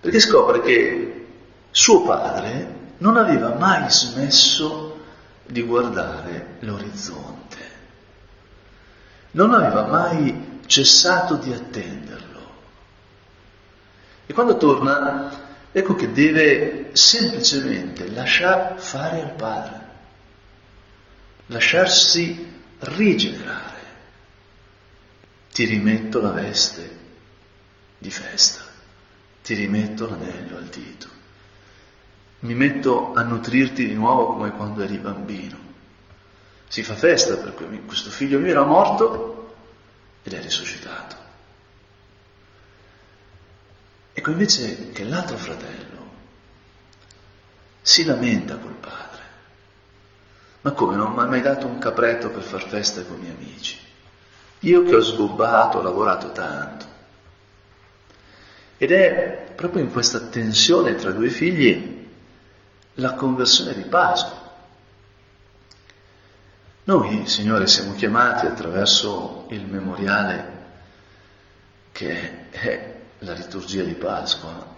perché 0.00 0.18
scopre 0.18 0.62
che 0.62 1.26
suo 1.70 2.02
padre 2.02 2.74
non 2.98 3.16
aveva 3.16 3.54
mai 3.54 3.88
smesso 3.88 4.98
di 5.46 5.62
guardare 5.62 6.56
l'orizzonte, 6.60 7.58
non 9.30 9.54
aveva 9.54 9.86
mai 9.86 10.60
cessato 10.66 11.36
di 11.36 11.52
attenderlo. 11.52 12.27
E 14.28 14.32
quando 14.34 14.58
torna, 14.58 15.46
ecco 15.72 15.94
che 15.94 16.12
deve 16.12 16.90
semplicemente 16.92 18.08
lasciar 18.10 18.78
fare 18.78 19.22
al 19.22 19.32
padre, 19.32 19.80
lasciarsi 21.46 22.60
rigenerare. 22.80 23.76
Ti 25.50 25.64
rimetto 25.64 26.20
la 26.20 26.30
veste 26.30 26.96
di 27.96 28.10
festa, 28.10 28.62
ti 29.42 29.54
rimetto 29.54 30.08
l'anello 30.08 30.58
al 30.58 30.64
dito 30.64 31.16
mi 32.40 32.54
metto 32.54 33.14
a 33.14 33.22
nutrirti 33.22 33.86
di 33.86 33.94
nuovo 33.94 34.34
come 34.34 34.52
quando 34.52 34.82
eri 34.82 34.98
bambino. 34.98 35.56
Si 36.68 36.82
fa 36.82 36.94
festa 36.94 37.36
perché 37.36 37.64
questo 37.84 38.10
figlio 38.10 38.38
mio 38.38 38.50
era 38.50 38.64
morto 38.64 39.54
ed 40.22 40.34
è 40.34 40.40
risuscitato. 40.40 41.16
Ecco 44.18 44.32
invece 44.32 44.90
che 44.90 45.04
l'altro 45.04 45.36
fratello 45.36 46.10
si 47.80 48.04
lamenta 48.04 48.56
col 48.56 48.74
padre. 48.74 49.22
Ma 50.62 50.72
come 50.72 50.96
non 50.96 51.12
mi 51.12 51.20
hai 51.20 51.28
mai 51.28 51.40
dato 51.40 51.68
un 51.68 51.78
capretto 51.78 52.28
per 52.28 52.42
far 52.42 52.66
festa 52.66 53.04
con 53.04 53.18
i 53.18 53.20
miei 53.20 53.34
amici? 53.36 53.78
Io 54.62 54.82
che 54.82 54.96
ho 54.96 55.00
sgobbato, 55.00 55.78
ho 55.78 55.82
lavorato 55.82 56.32
tanto. 56.32 56.86
Ed 58.78 58.90
è 58.90 59.52
proprio 59.54 59.84
in 59.84 59.92
questa 59.92 60.18
tensione 60.18 60.96
tra 60.96 61.12
due 61.12 61.28
figli 61.28 62.08
la 62.94 63.12
conversione 63.14 63.72
di 63.72 63.82
Pasqua. 63.82 64.52
Noi, 66.82 67.28
Signore, 67.28 67.68
siamo 67.68 67.94
chiamati 67.94 68.46
attraverso 68.46 69.46
il 69.50 69.64
memoriale 69.64 70.56
che 71.92 72.50
è 72.50 72.98
la 73.20 73.32
liturgia 73.32 73.82
di 73.82 73.94
Pasqua, 73.94 74.76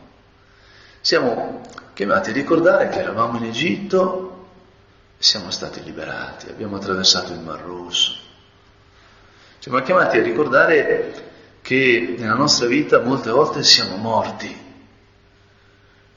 siamo 1.01 1.63
chiamati 1.95 2.31
a 2.31 2.33
ricordare 2.33 2.89
che 2.89 3.01
eravamo 3.01 3.39
in 3.39 3.45
Egitto 3.45 4.49
e 5.19 5.23
siamo 5.23 5.51
stati 5.51 5.83
liberati, 5.83 6.49
abbiamo 6.49 6.77
attraversato 6.77 7.33
il 7.33 7.41
Mar 7.41 7.61
Rosso. 7.61 8.29
Siamo 9.59 9.81
chiamati 9.83 10.19
a 10.19 10.23
ricordare 10.23 11.29
che 11.61 12.15
nella 12.19 12.35
nostra 12.35 12.67
vita 12.67 13.01
molte 13.01 13.31
volte 13.31 13.63
siamo 13.63 13.97
morti, 13.97 14.69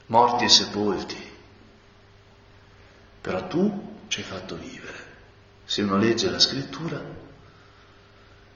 morti 0.06 0.44
e 0.44 0.48
sepolti, 0.48 1.32
però 3.20 3.46
tu 3.46 3.96
ci 4.08 4.20
hai 4.20 4.26
fatto 4.26 4.56
vivere. 4.56 5.02
Se 5.64 5.82
uno 5.82 5.96
legge 5.96 6.30
la 6.30 6.38
scrittura, 6.38 7.00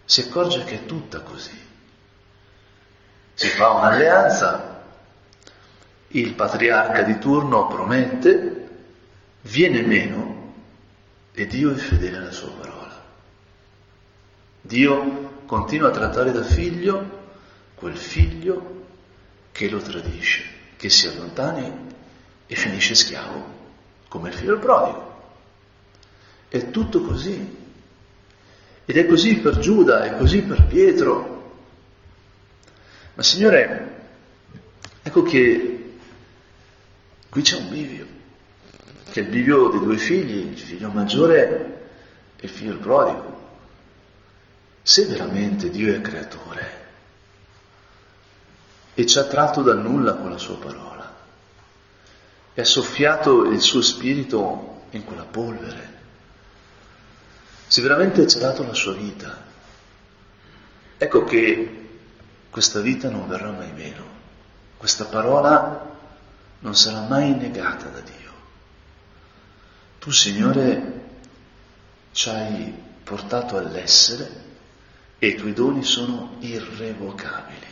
si 0.04 0.20
accorge 0.22 0.64
che 0.64 0.74
è 0.76 0.86
tutta 0.86 1.20
così. 1.20 1.67
Si 3.38 3.50
fa 3.50 3.70
un'alleanza, 3.70 4.82
il 6.08 6.34
patriarca 6.34 7.02
di 7.02 7.18
turno 7.18 7.68
promette, 7.68 8.68
viene 9.42 9.80
meno 9.82 10.54
e 11.30 11.46
Dio 11.46 11.70
è 11.70 11.76
fedele 11.76 12.16
alla 12.16 12.32
sua 12.32 12.50
parola. 12.50 13.00
Dio 14.60 15.42
continua 15.46 15.90
a 15.90 15.92
trattare 15.92 16.32
da 16.32 16.42
figlio 16.42 17.26
quel 17.76 17.96
figlio 17.96 18.86
che 19.52 19.68
lo 19.70 19.78
tradisce, 19.78 20.42
che 20.76 20.90
si 20.90 21.06
allontani 21.06 21.72
e 22.44 22.54
finisce 22.56 22.96
schiavo 22.96 23.44
come 24.08 24.30
il 24.30 24.34
figlio 24.34 24.58
prodigo. 24.58 25.22
È 26.48 26.70
tutto 26.70 27.02
così. 27.02 27.56
Ed 28.84 28.96
è 28.96 29.06
così 29.06 29.36
per 29.36 29.58
Giuda, 29.58 30.02
è 30.02 30.16
così 30.16 30.42
per 30.42 30.64
Pietro. 30.64 31.36
Ma 33.18 33.24
Signore, 33.24 33.96
ecco 35.02 35.24
che 35.24 35.96
qui 37.28 37.42
c'è 37.42 37.56
un 37.56 37.68
bivio, 37.68 38.06
che 39.10 39.18
è 39.18 39.22
il 39.24 39.28
bivio 39.28 39.70
dei 39.70 39.80
due 39.80 39.96
figli, 39.96 40.52
il 40.52 40.56
figlio 40.56 40.88
maggiore 40.90 41.88
e 42.36 42.46
il 42.46 42.48
figlio 42.48 42.76
prodigo. 42.76 43.56
Se 44.82 45.04
veramente 45.06 45.68
Dio 45.68 45.92
è 45.92 46.00
creatore 46.00 46.86
e 48.94 49.04
ci 49.04 49.18
ha 49.18 49.24
tratto 49.24 49.62
dal 49.62 49.80
nulla 49.80 50.14
con 50.14 50.30
la 50.30 50.38
sua 50.38 50.56
parola, 50.56 51.16
e 52.54 52.60
ha 52.60 52.64
soffiato 52.64 53.46
il 53.46 53.60
suo 53.60 53.82
spirito 53.82 54.82
in 54.90 55.02
quella 55.02 55.24
polvere. 55.24 55.92
Se 57.66 57.82
veramente 57.82 58.28
ci 58.28 58.36
ha 58.36 58.40
dato 58.42 58.62
la 58.62 58.74
sua 58.74 58.92
vita, 58.92 59.42
ecco 60.96 61.24
che 61.24 61.86
questa 62.50 62.80
vita 62.80 63.08
non 63.10 63.28
verrà 63.28 63.50
mai 63.50 63.72
meno, 63.72 64.04
questa 64.76 65.04
parola 65.04 65.96
non 66.60 66.74
sarà 66.74 67.00
mai 67.00 67.34
negata 67.34 67.88
da 67.88 68.00
Dio. 68.00 68.32
Tu, 69.98 70.10
Signore, 70.10 71.06
ci 72.12 72.28
hai 72.28 72.72
portato 73.04 73.56
all'essere 73.56 74.46
e 75.18 75.28
i 75.28 75.34
tuoi 75.34 75.52
doni 75.52 75.82
sono 75.82 76.36
irrevocabili. 76.40 77.66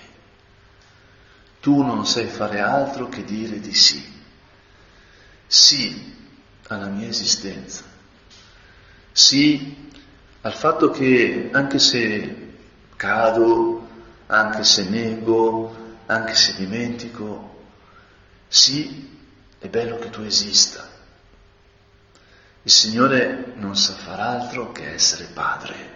Tu 1.60 1.82
non 1.82 2.06
sai 2.06 2.26
fare 2.26 2.60
altro 2.60 3.08
che 3.08 3.24
dire 3.24 3.58
di 3.60 3.74
sì 3.74 4.14
sì 5.46 6.14
alla 6.68 6.86
mia 6.86 7.08
esistenza, 7.08 7.84
sì 9.12 9.84
al 10.40 10.52
fatto 10.52 10.90
che 10.90 11.50
anche 11.52 11.78
se 11.78 12.54
cado, 12.96 13.85
anche 14.26 14.64
se 14.64 14.88
nego, 14.88 15.98
anche 16.06 16.34
se 16.34 16.54
dimentico, 16.56 17.64
sì, 18.48 19.18
è 19.58 19.68
bello 19.68 19.98
che 19.98 20.10
tu 20.10 20.22
esista. 20.22 20.88
Il 22.62 22.70
Signore 22.70 23.52
non 23.56 23.76
sa 23.76 23.94
far 23.94 24.20
altro 24.20 24.72
che 24.72 24.92
essere 24.92 25.26
Padre. 25.32 25.94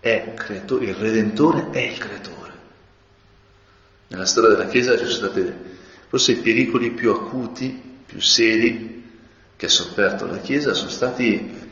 Creatore, 0.00 0.84
il 0.84 0.94
Redentore 0.94 1.70
è 1.70 1.80
il 1.80 1.98
Creatore. 1.98 2.52
Nella 4.08 4.26
storia 4.26 4.50
della 4.50 4.68
Chiesa 4.68 4.96
ci 4.96 5.04
sono 5.04 5.10
state 5.10 5.74
Forse 6.08 6.32
i 6.32 6.36
pericoli 6.36 6.92
più 6.92 7.10
acuti, 7.10 7.98
più 8.06 8.20
seri 8.20 9.04
che 9.56 9.66
ha 9.66 9.68
sofferto 9.68 10.26
la 10.26 10.38
Chiesa 10.38 10.72
sono 10.72 10.90
stati 10.90 11.68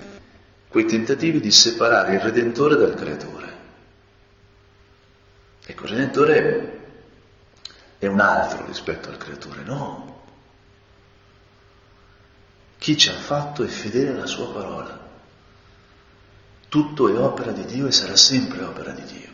quei 0.68 0.86
tentativi 0.86 1.38
di 1.38 1.52
separare 1.52 2.14
il 2.14 2.20
Redentore 2.20 2.76
dal 2.76 2.94
Creatore. 2.94 3.53
Ecco, 5.66 5.84
il 5.84 5.90
Redentore 5.90 6.80
è 7.98 8.06
un 8.06 8.20
altro 8.20 8.66
rispetto 8.66 9.08
al 9.08 9.16
Creatore, 9.16 9.62
no. 9.62 10.22
Chi 12.78 12.98
ci 12.98 13.08
ha 13.08 13.14
fatto 13.14 13.64
è 13.64 13.66
fedele 13.66 14.10
alla 14.10 14.26
sua 14.26 14.52
parola. 14.52 15.00
Tutto 16.68 17.08
è 17.08 17.18
opera 17.18 17.50
di 17.52 17.64
Dio 17.64 17.86
e 17.86 17.92
sarà 17.92 18.14
sempre 18.16 18.62
opera 18.62 18.90
di 18.90 19.04
Dio. 19.04 19.28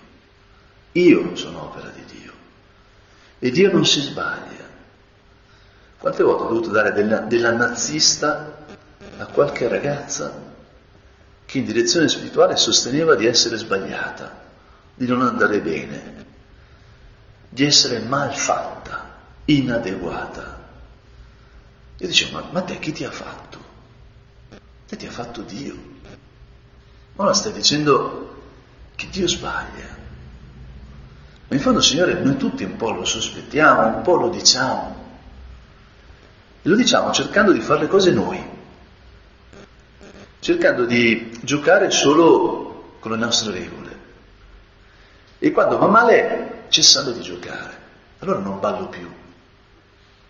Io 0.92 1.34
sono 1.34 1.64
opera 1.64 1.88
di 1.88 2.04
Dio. 2.04 2.32
E 3.38 3.50
Dio 3.50 3.72
non 3.72 3.84
si 3.84 4.00
sbaglia. 4.00 4.68
Quante 5.98 6.22
volte 6.22 6.42
ho 6.42 6.48
dovuto 6.48 6.70
dare 6.70 6.92
della, 6.92 7.18
della 7.20 7.52
nazista 7.52 8.64
a 9.18 9.26
qualche 9.26 9.66
ragazza 9.66 10.48
che 11.44 11.58
in 11.58 11.64
direzione 11.64 12.08
spirituale 12.08 12.56
sosteneva 12.56 13.16
di 13.16 13.26
essere 13.26 13.56
sbagliata, 13.56 14.49
di 15.00 15.06
non 15.06 15.22
andare 15.22 15.62
bene, 15.62 16.26
di 17.48 17.64
essere 17.64 18.00
malfatta, 18.00 19.16
inadeguata. 19.46 20.58
Io 21.96 22.06
dicevo, 22.06 22.38
ma, 22.38 22.48
ma 22.50 22.60
te 22.60 22.78
chi 22.78 22.92
ti 22.92 23.04
ha 23.04 23.10
fatto? 23.10 23.58
Te 24.86 24.96
ti 24.96 25.06
ha 25.06 25.10
fatto 25.10 25.40
Dio. 25.40 25.74
Ora 27.16 27.32
stai 27.32 27.52
dicendo 27.52 28.42
che 28.94 29.08
Dio 29.10 29.26
sbaglia. 29.26 29.88
Ma 31.48 31.56
in 31.56 31.62
fondo, 31.62 31.80
Signore, 31.80 32.20
noi 32.20 32.36
tutti 32.36 32.64
un 32.64 32.76
po' 32.76 32.90
lo 32.90 33.06
sospettiamo, 33.06 33.96
un 33.96 34.02
po' 34.02 34.16
lo 34.16 34.28
diciamo. 34.28 34.96
E 36.60 36.68
lo 36.68 36.76
diciamo 36.76 37.10
cercando 37.10 37.52
di 37.52 37.60
fare 37.60 37.80
le 37.80 37.88
cose 37.88 38.10
noi, 38.10 38.46
cercando 40.40 40.84
di 40.84 41.38
giocare 41.40 41.90
solo 41.90 42.96
con 43.00 43.12
le 43.12 43.16
nostre 43.16 43.52
regole, 43.52 43.99
E 45.40 45.50
quando 45.52 45.78
va 45.78 45.86
male, 45.86 46.64
cessando 46.68 47.12
di 47.12 47.22
giocare. 47.22 47.78
Allora 48.18 48.38
non 48.38 48.60
ballo 48.60 48.88
più. 48.88 49.10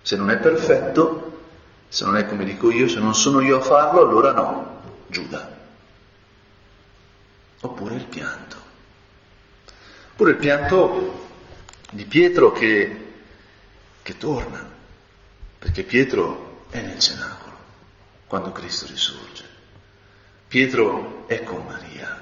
Se 0.00 0.16
non 0.16 0.30
è 0.30 0.38
perfetto, 0.38 1.42
se 1.88 2.04
non 2.04 2.16
è 2.16 2.26
come 2.26 2.44
dico 2.44 2.70
io, 2.70 2.88
se 2.88 3.00
non 3.00 3.14
sono 3.14 3.40
io 3.40 3.58
a 3.58 3.60
farlo, 3.60 4.02
allora 4.02 4.32
no, 4.32 4.82
Giuda. 5.08 5.58
Oppure 7.62 7.94
il 7.96 8.04
pianto. 8.04 8.56
Oppure 10.12 10.30
il 10.30 10.36
pianto 10.36 11.28
di 11.90 12.04
Pietro 12.04 12.52
che, 12.52 13.12
che 14.02 14.16
torna, 14.16 14.64
perché 15.58 15.82
Pietro 15.82 16.66
è 16.70 16.80
nel 16.80 17.00
cenacolo 17.00 17.56
quando 18.28 18.52
Cristo 18.52 18.86
risorge. 18.86 19.44
Pietro 20.46 21.24
è 21.26 21.42
con 21.42 21.64
Maria, 21.66 22.19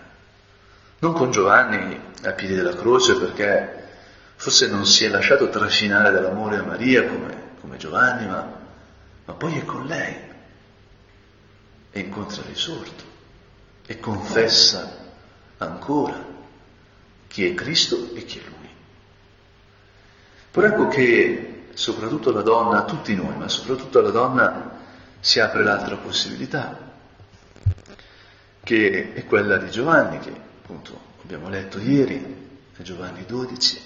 non 1.00 1.12
con 1.12 1.30
Giovanni 1.30 2.00
a 2.24 2.32
piedi 2.32 2.54
della 2.54 2.74
croce 2.74 3.16
perché 3.16 3.86
forse 4.34 4.68
non 4.68 4.84
si 4.84 5.04
è 5.04 5.08
lasciato 5.08 5.48
trascinare 5.48 6.10
dall'amore 6.10 6.56
a 6.56 6.62
Maria 6.62 7.06
come, 7.06 7.42
come 7.60 7.76
Giovanni, 7.76 8.26
ma, 8.26 8.52
ma 9.24 9.32
poi 9.32 9.58
è 9.58 9.64
con 9.64 9.86
lei 9.86 10.16
e 11.90 12.00
incontra 12.00 12.42
il 12.42 12.48
risorto 12.48 13.04
e 13.86 14.00
confessa 14.00 15.06
ancora 15.58 16.36
chi 17.28 17.46
è 17.46 17.54
Cristo 17.54 18.14
e 18.14 18.24
chi 18.24 18.38
è 18.38 18.42
Lui. 18.42 18.68
Però 20.50 20.66
ecco 20.66 20.88
che 20.88 21.68
soprattutto 21.74 22.32
la 22.32 22.42
donna, 22.42 22.84
tutti 22.84 23.14
noi, 23.14 23.36
ma 23.36 23.48
soprattutto 23.48 24.00
alla 24.00 24.10
donna 24.10 24.76
si 25.20 25.38
apre 25.38 25.62
l'altra 25.62 25.96
possibilità, 25.96 26.76
che 28.64 29.12
è 29.14 29.24
quella 29.26 29.56
di 29.58 29.70
Giovanni, 29.70 30.18
che 30.18 30.46
appunto 30.68 31.00
abbiamo 31.22 31.48
letto 31.48 31.78
ieri, 31.78 32.36
è 32.76 32.82
Giovanni 32.82 33.24
12, 33.24 33.80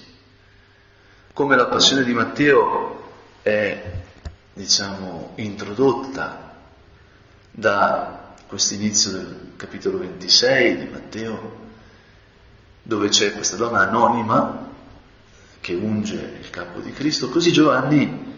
come 1.31 1.55
la 1.55 1.67
passione 1.67 2.03
di 2.03 2.11
Matteo 2.11 3.11
è, 3.41 3.81
diciamo, 4.51 5.31
introdotta 5.35 6.57
da 7.49 8.33
questo 8.47 8.73
inizio 8.73 9.11
del 9.11 9.51
capitolo 9.55 9.99
26 9.99 10.77
di 10.77 10.85
Matteo, 10.91 11.61
dove 12.81 13.07
c'è 13.07 13.31
questa 13.31 13.55
donna 13.55 13.79
anonima 13.79 14.71
che 15.61 15.73
unge 15.75 16.37
il 16.41 16.49
capo 16.49 16.81
di 16.81 16.91
Cristo, 16.91 17.29
così 17.29 17.53
Giovanni 17.53 18.35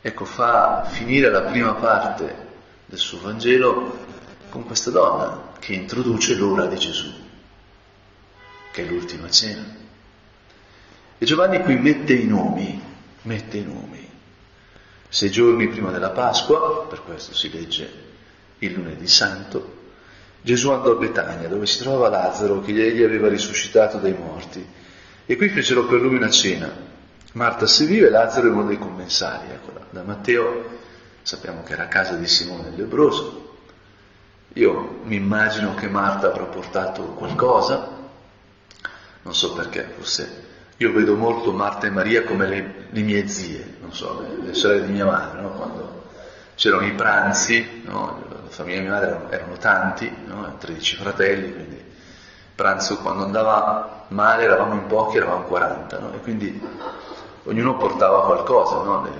ecco, 0.00 0.24
fa 0.24 0.84
finire 0.88 1.30
la 1.30 1.42
prima 1.42 1.74
parte 1.74 2.46
del 2.86 2.98
suo 3.00 3.20
Vangelo 3.20 4.04
con 4.50 4.64
questa 4.64 4.92
donna 4.92 5.54
che 5.58 5.72
introduce 5.72 6.36
l'ora 6.36 6.66
di 6.66 6.78
Gesù, 6.78 7.24
che 8.76 8.82
è 8.82 8.84
l'ultima 8.84 9.30
cena. 9.30 9.64
E 11.16 11.24
Giovanni 11.24 11.62
qui 11.62 11.76
mette 11.78 12.12
i 12.12 12.26
nomi, 12.26 12.78
mette 13.22 13.56
i 13.56 13.64
nomi. 13.64 14.06
Sei 15.08 15.30
giorni 15.30 15.66
prima 15.68 15.90
della 15.90 16.10
Pasqua, 16.10 16.84
per 16.86 17.02
questo 17.02 17.32
si 17.32 17.50
legge 17.50 18.04
il 18.58 18.74
lunedì 18.74 19.08
santo, 19.08 19.84
Gesù 20.42 20.70
andò 20.72 20.92
a 20.92 20.96
Betania, 20.96 21.48
dove 21.48 21.64
si 21.64 21.78
trovava 21.78 22.10
Lazzaro, 22.10 22.60
che 22.60 22.72
egli 22.72 23.02
aveva 23.02 23.28
risuscitato 23.28 23.96
dai 23.96 24.12
morti 24.12 24.64
e 25.24 25.36
qui 25.36 25.48
fecero 25.48 25.86
per 25.86 26.02
lui 26.02 26.14
una 26.14 26.28
cena. 26.28 26.70
Marta 27.32 27.66
serviva 27.66 28.08
e 28.08 28.10
Lazzaro 28.10 28.48
è 28.48 28.50
uno 28.50 28.66
dei 28.66 28.78
commensali. 28.78 29.52
Ecco, 29.52 29.72
da 29.88 30.02
Matteo 30.02 30.64
sappiamo 31.22 31.62
che 31.62 31.72
era 31.72 31.84
a 31.84 31.88
casa 31.88 32.14
di 32.14 32.26
Simone 32.26 32.68
il 32.68 32.76
lebroso. 32.76 33.54
Io 34.52 35.00
mi 35.04 35.16
immagino 35.16 35.74
che 35.74 35.88
Marta 35.88 36.26
avrà 36.26 36.44
portato 36.44 37.04
qualcosa, 37.14 37.95
non 39.26 39.34
so 39.34 39.52
perché, 39.54 39.88
forse 39.96 40.44
io 40.76 40.92
vedo 40.92 41.16
molto 41.16 41.52
Marta 41.52 41.88
e 41.88 41.90
Maria 41.90 42.22
come 42.22 42.46
le, 42.46 42.74
le 42.90 43.00
mie 43.00 43.26
zie, 43.26 43.76
non 43.80 43.92
so, 43.92 44.20
le, 44.20 44.46
le, 44.46 44.54
sorelle 44.54 44.86
di 44.86 44.92
mia 44.92 45.04
madre, 45.04 45.40
no? 45.40 45.50
quando 45.50 46.04
c'erano 46.54 46.86
i 46.86 46.92
pranzi, 46.92 47.82
no? 47.84 48.22
la 48.30 48.48
famiglia 48.50 48.76
di 48.76 48.82
mia 48.82 48.92
madre 48.92 49.08
erano, 49.08 49.30
erano 49.30 49.56
tanti, 49.56 50.16
no? 50.26 50.56
13 50.58 50.96
fratelli, 50.96 51.52
quindi 51.52 51.84
pranzo 52.54 52.98
quando 52.98 53.24
andava 53.24 54.06
male 54.08 54.44
eravamo 54.44 54.74
in 54.74 54.86
pochi, 54.86 55.16
eravamo 55.16 55.44
40, 55.44 55.98
no? 55.98 56.12
e 56.14 56.20
quindi 56.20 56.60
ognuno 57.42 57.76
portava 57.76 58.22
qualcosa, 58.26 59.10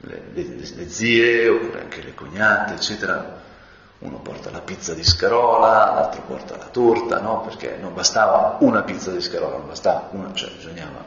le, 0.00 0.32
le, 0.32 0.88
zie 0.88 1.48
oppure 1.48 1.80
anche 1.82 2.02
le 2.02 2.14
cognate, 2.14 2.74
eccetera. 2.74 3.42
Uno 4.04 4.18
porta 4.18 4.50
la 4.50 4.60
pizza 4.60 4.92
di 4.92 5.02
scarola, 5.02 5.94
l'altro 5.94 6.20
porta 6.26 6.58
la 6.58 6.66
torta, 6.66 7.20
no? 7.20 7.40
perché 7.40 7.78
non 7.80 7.94
bastava 7.94 8.58
una 8.60 8.82
pizza 8.82 9.10
di 9.10 9.22
scarola, 9.22 9.56
non 9.56 9.68
bastava 9.68 10.08
una, 10.10 10.30
cioè 10.34 10.50
bisognava. 10.50 11.02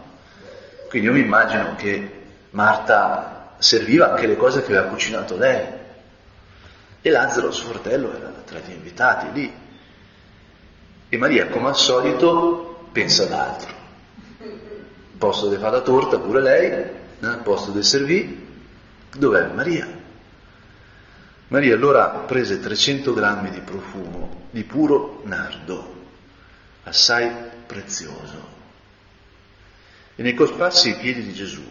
Quindi 0.89 1.07
io 1.07 1.13
mi 1.13 1.19
immagino 1.19 1.75
che 1.75 2.23
Marta 2.49 3.53
serviva 3.59 4.09
anche 4.13 4.25
le 4.25 4.35
cose 4.35 4.63
che 4.63 4.75
aveva 4.75 4.87
cucinato 4.87 5.37
lei. 5.37 5.65
E 6.99 7.09
Lazzaro, 7.11 7.51
suo 7.51 7.69
fratello, 7.69 8.15
era 8.15 8.33
tra 8.43 8.57
gli 8.65 8.71
invitati 8.71 9.31
lì, 9.31 9.53
e 11.09 11.17
Maria, 11.17 11.49
come 11.49 11.67
al 11.67 11.77
solito, 11.77 12.87
pensa 12.91 13.23
ad 13.23 13.31
altro. 13.31 13.75
Posto 15.19 15.49
di 15.49 15.57
fare 15.57 15.75
la 15.77 15.81
torta 15.81 16.17
pure 16.17 16.41
lei, 16.41 16.71
eh? 16.71 17.37
posto 17.43 17.69
di 17.69 17.83
servire, 17.83 18.35
dov'è 19.15 19.45
Maria? 19.53 19.96
Maria 21.49 21.75
allora 21.75 22.09
prese 22.09 22.59
300 22.59 23.13
grammi 23.13 23.49
di 23.51 23.61
profumo 23.61 24.47
di 24.51 24.63
puro 24.63 25.21
nardo, 25.23 26.05
assai 26.83 27.31
prezioso, 27.65 28.55
e 30.15 30.23
ne 30.23 30.33
cosparsi 30.33 30.89
i 30.89 30.97
piedi 30.97 31.23
di 31.23 31.33
Gesù 31.33 31.63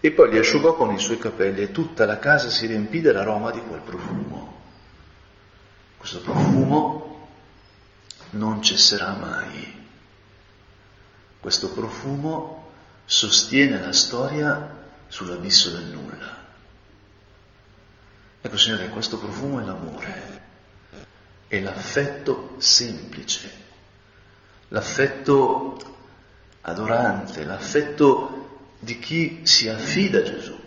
e 0.00 0.10
poi 0.12 0.30
li 0.30 0.38
asciugò 0.38 0.74
con 0.74 0.92
i 0.92 0.98
suoi 0.98 1.18
capelli 1.18 1.62
e 1.62 1.70
tutta 1.70 2.04
la 2.04 2.18
casa 2.18 2.50
si 2.50 2.66
riempì 2.66 3.00
dell'aroma 3.00 3.50
di 3.50 3.60
quel 3.60 3.80
profumo. 3.80 4.60
Questo 5.96 6.20
profumo 6.20 7.28
non 8.30 8.62
cesserà 8.62 9.14
mai. 9.14 9.82
Questo 11.40 11.70
profumo 11.70 12.72
sostiene 13.06 13.80
la 13.80 13.92
storia 13.92 14.86
sull'abisso 15.08 15.70
del 15.70 15.84
nulla. 15.84 16.43
Ecco 18.46 18.58
Signore, 18.58 18.90
questo 18.90 19.16
profumo 19.16 19.58
è 19.58 19.64
l'amore, 19.64 20.42
è 21.48 21.60
l'affetto 21.60 22.56
semplice, 22.58 23.50
l'affetto 24.68 25.78
adorante, 26.60 27.42
l'affetto 27.44 28.66
di 28.80 28.98
chi 28.98 29.40
si 29.44 29.66
affida 29.70 30.18
a 30.18 30.22
Gesù. 30.24 30.60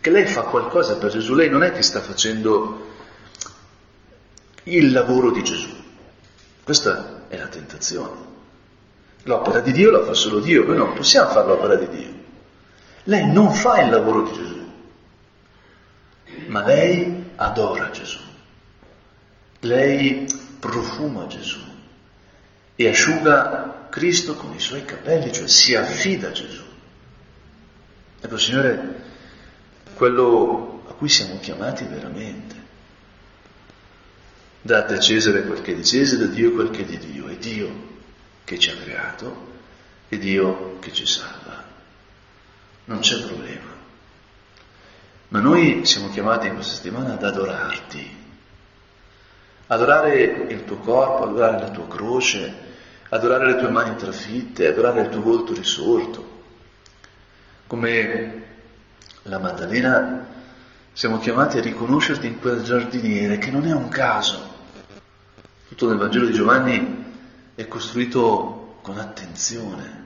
Che 0.00 0.10
lei 0.10 0.24
fa 0.24 0.44
qualcosa 0.44 0.96
per 0.96 1.10
Gesù, 1.10 1.34
lei 1.34 1.50
non 1.50 1.62
è 1.62 1.70
che 1.70 1.82
sta 1.82 2.00
facendo 2.00 2.94
il 4.62 4.92
lavoro 4.92 5.30
di 5.30 5.44
Gesù. 5.44 5.76
Questa 6.64 7.24
è 7.28 7.36
la 7.36 7.48
tentazione. 7.48 8.24
L'opera 9.24 9.60
di 9.60 9.72
Dio 9.72 9.90
la 9.90 10.02
fa 10.02 10.14
solo 10.14 10.40
Dio, 10.40 10.64
noi 10.64 10.78
non 10.78 10.94
possiamo 10.94 11.28
fare 11.28 11.46
l'opera 11.46 11.74
di 11.74 11.88
Dio. 11.94 12.14
Lei 13.02 13.30
non 13.30 13.52
fa 13.52 13.82
il 13.82 13.90
lavoro 13.90 14.22
di 14.22 14.32
Gesù, 14.32 14.65
ma 16.46 16.64
lei 16.64 17.30
adora 17.36 17.90
Gesù. 17.90 18.18
Lei 19.60 20.26
profuma 20.58 21.26
Gesù 21.26 21.60
e 22.74 22.88
asciuga 22.88 23.88
Cristo 23.90 24.34
con 24.34 24.52
i 24.52 24.60
suoi 24.60 24.84
capelli, 24.84 25.32
cioè 25.32 25.48
si 25.48 25.74
affida 25.74 26.28
a 26.28 26.32
Gesù. 26.32 26.64
Ecco, 28.20 28.38
Signore, 28.38 29.02
quello 29.94 30.82
a 30.88 30.92
cui 30.92 31.08
siamo 31.08 31.38
chiamati 31.38 31.84
veramente. 31.84 32.54
Date 34.60 34.94
a 34.94 34.98
Cesare 34.98 35.44
quel 35.44 35.62
che 35.62 35.72
è 35.72 35.76
di 35.76 35.84
Cesare, 35.84 36.24
a 36.24 36.26
Dio 36.26 36.52
quel 36.52 36.70
che 36.70 36.82
è 36.82 36.84
di 36.84 36.98
Dio. 36.98 37.28
È 37.28 37.36
Dio 37.36 37.94
che 38.44 38.58
ci 38.58 38.70
ha 38.70 38.76
creato, 38.76 39.54
è 40.08 40.16
Dio 40.18 40.78
che 40.80 40.92
ci 40.92 41.06
salva. 41.06 41.64
Non 42.86 43.00
c'è 43.00 43.22
problema. 43.22 43.75
Ma 45.28 45.40
noi 45.40 45.84
siamo 45.84 46.08
chiamati 46.10 46.46
in 46.46 46.54
questa 46.54 46.74
settimana 46.74 47.14
ad 47.14 47.24
adorarti, 47.24 48.16
adorare 49.66 50.22
il 50.48 50.64
tuo 50.64 50.76
corpo, 50.76 51.24
adorare 51.24 51.58
la 51.58 51.70
tua 51.70 51.88
croce, 51.88 52.54
adorare 53.08 53.46
le 53.46 53.58
tue 53.58 53.70
mani 53.70 53.96
trafitte, 53.96 54.68
adorare 54.68 55.02
il 55.02 55.08
tuo 55.08 55.22
volto 55.22 55.52
risorto. 55.52 56.34
Come 57.66 58.44
la 59.22 59.38
Maddalena 59.38 60.26
siamo 60.92 61.18
chiamati 61.18 61.58
a 61.58 61.62
riconoscerti 61.62 62.28
in 62.28 62.38
quel 62.38 62.62
giardiniere 62.62 63.38
che 63.38 63.50
non 63.50 63.66
è 63.66 63.72
un 63.72 63.88
caso, 63.88 64.54
tutto 65.68 65.88
nel 65.88 65.98
Vangelo 65.98 66.26
di 66.26 66.32
Giovanni 66.32 67.04
è 67.56 67.66
costruito 67.66 68.78
con 68.82 68.98
attenzione. 68.98 70.04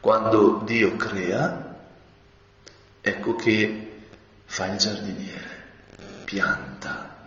Quando 0.00 0.62
Dio 0.64 0.96
crea, 0.96 1.76
ecco 3.00 3.36
che 3.36 3.87
fa 4.50 4.66
il 4.66 4.78
giardiniere, 4.78 5.62
pianta, 6.24 7.26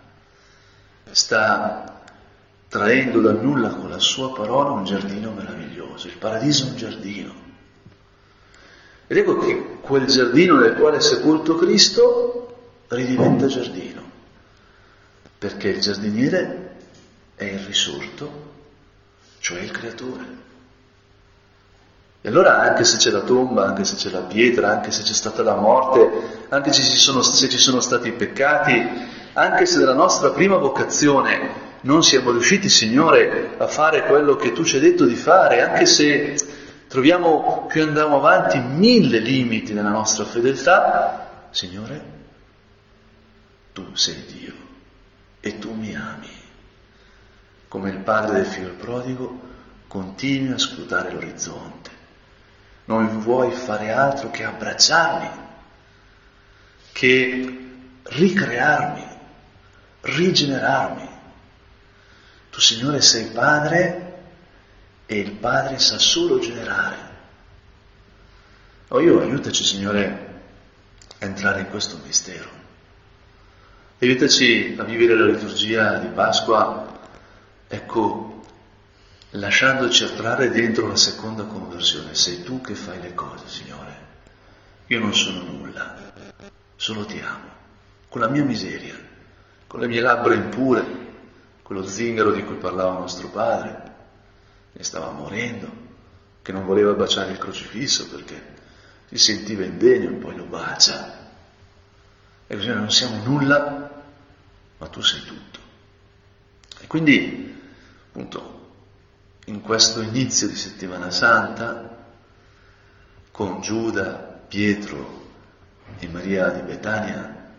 sta 1.12 2.02
traendo 2.68 3.20
dal 3.20 3.40
nulla 3.40 3.70
con 3.70 3.88
la 3.88 4.00
sua 4.00 4.32
parola 4.32 4.70
un 4.70 4.84
giardino 4.84 5.30
meraviglioso. 5.30 6.08
Il 6.08 6.18
paradiso 6.18 6.66
è 6.66 6.70
un 6.70 6.76
giardino. 6.76 7.34
Ed 9.06 9.16
ecco 9.16 9.38
che 9.38 9.78
quel 9.80 10.06
giardino 10.06 10.58
nel 10.58 10.74
quale 10.74 10.96
è 10.96 11.00
sepolto 11.00 11.54
Cristo 11.54 12.72
ridiventa 12.88 13.46
giardino, 13.46 14.02
perché 15.38 15.68
il 15.68 15.80
giardiniere 15.80 16.76
è 17.36 17.44
il 17.44 17.60
risorto, 17.60 18.50
cioè 19.38 19.60
il 19.60 19.70
creatore. 19.70 20.40
E 22.24 22.28
allora 22.28 22.60
anche 22.60 22.84
se 22.84 22.98
c'è 22.98 23.10
la 23.10 23.22
tomba, 23.22 23.66
anche 23.66 23.82
se 23.82 23.96
c'è 23.96 24.08
la 24.08 24.20
pietra, 24.20 24.70
anche 24.70 24.92
se 24.92 25.02
c'è 25.02 25.12
stata 25.12 25.42
la 25.42 25.56
morte, 25.56 26.46
anche 26.50 26.72
se 26.72 26.80
ci 26.84 26.96
sono, 26.96 27.20
se 27.20 27.48
ci 27.48 27.58
sono 27.58 27.80
stati 27.80 28.08
i 28.08 28.12
peccati, 28.12 28.80
anche 29.32 29.66
se 29.66 29.78
nella 29.78 29.92
nostra 29.92 30.30
prima 30.30 30.56
vocazione 30.56 31.70
non 31.80 32.04
siamo 32.04 32.30
riusciti, 32.30 32.68
Signore, 32.68 33.56
a 33.58 33.66
fare 33.66 34.06
quello 34.06 34.36
che 34.36 34.52
tu 34.52 34.62
ci 34.62 34.76
hai 34.76 34.82
detto 34.82 35.04
di 35.04 35.16
fare, 35.16 35.62
anche 35.62 35.84
se 35.84 36.36
troviamo 36.86 37.66
più 37.66 37.82
andiamo 37.82 38.18
avanti 38.18 38.60
mille 38.60 39.18
limiti 39.18 39.72
nella 39.72 39.90
nostra 39.90 40.24
fedeltà, 40.24 41.48
Signore, 41.50 42.04
tu 43.72 43.84
sei 43.94 44.24
Dio 44.32 44.54
e 45.40 45.58
tu 45.58 45.74
mi 45.74 45.96
ami. 45.96 46.30
Come 47.66 47.90
il 47.90 47.98
padre 47.98 48.34
del 48.34 48.46
figlio 48.46 48.74
prodigo, 48.78 49.40
continui 49.88 50.52
a 50.52 50.58
scrutare 50.58 51.10
l'orizzonte 51.10 51.81
non 52.84 53.20
vuoi 53.20 53.52
fare 53.52 53.92
altro 53.92 54.30
che 54.30 54.44
abbracciarmi, 54.44 55.30
che 56.92 57.70
ricrearmi, 58.02 59.06
rigenerarmi. 60.00 61.08
Tu 62.50 62.60
Signore 62.60 63.00
sei 63.00 63.26
Padre 63.26 64.20
e 65.06 65.18
il 65.18 65.32
Padre 65.32 65.78
sa 65.78 65.98
solo 65.98 66.38
generare. 66.38 67.10
Oh 68.88 69.00
io 69.00 69.20
aiutaci 69.20 69.64
Signore 69.64 70.30
a 71.18 71.24
entrare 71.24 71.60
in 71.60 71.70
questo 71.70 71.98
mistero. 72.04 72.60
Aiutaci 74.00 74.74
a 74.78 74.82
vivere 74.82 75.16
la 75.16 75.26
liturgia 75.26 75.98
di 75.98 76.08
Pasqua, 76.08 77.00
ecco, 77.68 78.31
lasciandoci 79.32 80.04
attrarre 80.04 80.50
dentro 80.50 80.88
la 80.88 80.96
seconda 80.96 81.44
conversione. 81.44 82.14
Sei 82.14 82.42
tu 82.42 82.60
che 82.60 82.74
fai 82.74 83.00
le 83.00 83.14
cose, 83.14 83.48
Signore. 83.48 84.10
Io 84.86 84.98
non 84.98 85.14
sono 85.14 85.42
nulla, 85.42 86.12
solo 86.76 87.04
ti 87.04 87.18
amo, 87.20 87.48
con 88.08 88.20
la 88.20 88.28
mia 88.28 88.44
miseria, 88.44 88.94
con 89.66 89.80
le 89.80 89.86
mie 89.86 90.00
labbra 90.00 90.34
impure, 90.34 90.84
quello 91.62 91.86
zingaro 91.86 92.32
di 92.32 92.44
cui 92.44 92.56
parlava 92.56 92.98
nostro 92.98 93.28
padre, 93.28 93.90
che 94.76 94.82
stava 94.82 95.10
morendo, 95.10 95.70
che 96.42 96.52
non 96.52 96.66
voleva 96.66 96.92
baciare 96.92 97.32
il 97.32 97.38
crocifisso 97.38 98.08
perché 98.08 98.54
si 99.08 99.16
sentiva 99.16 99.64
indegno 99.64 100.10
e 100.10 100.14
poi 100.14 100.36
lo 100.36 100.44
bacia. 100.44 101.20
E 102.46 102.56
così 102.56 102.68
non 102.68 102.90
siamo 102.90 103.22
nulla, 103.22 104.02
ma 104.76 104.86
tu 104.88 105.00
sei 105.00 105.22
tutto. 105.22 105.58
E 106.80 106.86
quindi, 106.86 107.56
appunto, 108.08 108.61
in 109.46 109.60
questo 109.60 110.00
inizio 110.00 110.46
di 110.46 110.54
settimana 110.54 111.10
santa 111.10 112.04
con 113.30 113.60
Giuda, 113.60 114.40
Pietro 114.46 115.20
e 115.98 116.08
Maria 116.08 116.50
di 116.50 116.60
Betania. 116.62 117.50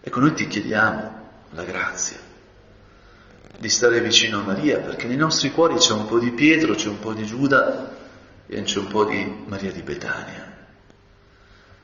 Ecco, 0.00 0.20
noi 0.20 0.34
ti 0.34 0.46
chiediamo 0.46 1.24
la 1.50 1.64
grazia 1.64 2.26
di 3.58 3.68
stare 3.68 4.00
vicino 4.00 4.40
a 4.40 4.42
Maria, 4.42 4.78
perché 4.80 5.06
nei 5.06 5.16
nostri 5.16 5.50
cuori 5.50 5.76
c'è 5.76 5.92
un 5.92 6.06
po' 6.06 6.18
di 6.18 6.30
Pietro, 6.30 6.74
c'è 6.74 6.88
un 6.88 6.98
po' 6.98 7.14
di 7.14 7.24
Giuda 7.24 7.96
e 8.46 8.62
c'è 8.62 8.78
un 8.78 8.86
po' 8.88 9.04
di 9.04 9.44
Maria 9.46 9.72
di 9.72 9.82
Betania. 9.82 10.54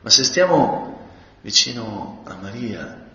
Ma 0.00 0.10
se 0.10 0.24
stiamo 0.24 1.08
vicino 1.40 2.22
a 2.26 2.34
Maria, 2.34 3.08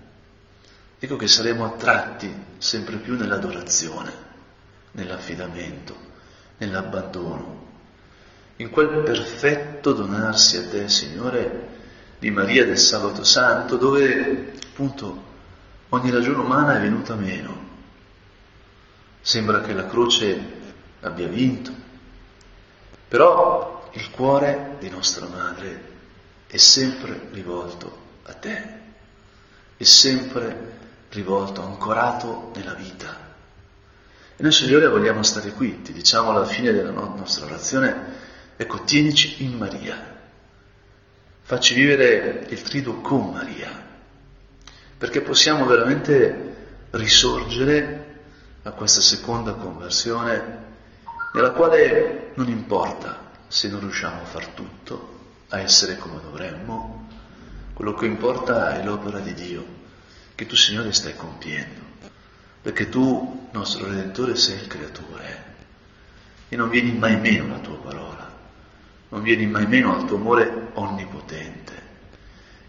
ecco 0.98 1.16
che 1.16 1.28
saremo 1.28 1.66
attratti 1.66 2.34
sempre 2.58 2.98
più 2.98 3.16
nell'adorazione, 3.16 4.12
nell'affidamento, 4.92 6.07
nell'abbandono, 6.58 7.66
in 8.58 8.70
quel 8.70 9.04
perfetto 9.04 9.94
donarsi 9.94 10.58
a 10.58 10.68
te, 10.68 10.90
Signore, 10.90 11.76
di 12.20 12.32
Maria 12.32 12.66
del 12.66 12.80
Sabato 12.80 13.24
Santo, 13.24 13.78
dove 13.78 14.54
appunto 14.64 15.24
ogni 15.90 16.10
ragione 16.10 16.40
umana 16.40 16.78
è 16.78 16.82
venuta 16.82 17.16
meno. 17.16 17.66
Sembra 19.22 19.62
che 19.62 19.74
la 19.74 19.86
croce 19.86 20.56
abbia 21.02 21.28
vinto, 21.28 21.72
però 23.08 23.90
il 23.94 24.10
cuore 24.12 24.76
di 24.80 24.90
nostra 24.90 25.28
madre 25.28 25.96
è 26.48 26.58
sempre 26.58 27.28
rivolto 27.32 28.06
a 28.24 28.34
te, 28.34 28.80
è 29.78 29.84
sempre 29.84 30.76
rivolto, 31.10 31.62
ancorato 31.62 32.52
nella 32.56 32.74
vita. 32.74 33.27
E 34.40 34.44
noi 34.44 34.52
Signore 34.52 34.88
vogliamo 34.88 35.24
stare 35.24 35.50
qui, 35.50 35.82
ti 35.82 35.92
diciamo 35.92 36.30
alla 36.30 36.46
fine 36.46 36.72
della 36.72 36.92
nostra 36.92 37.48
orazione, 37.48 37.96
ecco, 38.56 38.84
tienici 38.84 39.44
in 39.44 39.58
Maria, 39.58 40.16
facci 41.42 41.74
vivere 41.74 42.46
il 42.48 42.62
triduo 42.62 43.02
con 43.02 43.32
Maria, 43.32 43.84
perché 44.96 45.22
possiamo 45.22 45.66
veramente 45.66 46.56
risorgere 46.92 48.06
a 48.62 48.72
questa 48.74 49.02
seconda 49.02 49.54
conversione 49.54 50.66
nella 51.34 51.50
quale 51.50 52.34
non 52.36 52.48
importa 52.48 53.32
se 53.48 53.70
non 53.70 53.80
riusciamo 53.80 54.22
a 54.22 54.26
far 54.26 54.46
tutto, 54.50 55.16
a 55.50 55.62
essere 55.62 55.98
come 55.98 56.22
dovremmo, 56.22 57.08
quello 57.74 57.96
che 57.96 58.06
importa 58.06 58.80
è 58.80 58.84
l'opera 58.84 59.18
di 59.18 59.34
Dio 59.34 59.66
che 60.36 60.46
tu 60.46 60.56
Signore 60.56 60.94
stai 60.94 61.16
compiendo 61.16 61.87
perché 62.62 62.90
tu, 62.90 63.48
nostro 63.52 63.88
Redentore, 63.88 64.36
sei 64.36 64.60
il 64.60 64.68
creatore 64.68 65.46
e 66.50 66.56
non 66.56 66.70
vieni 66.70 66.94
mai 66.94 67.20
meno 67.20 67.46
alla 67.46 67.60
tua 67.60 67.78
parola, 67.78 68.32
non 69.10 69.22
vieni 69.22 69.46
mai 69.46 69.68
meno 69.68 69.96
al 69.96 70.06
tuo 70.06 70.18
amore 70.18 70.70
onnipotente. 70.74 71.74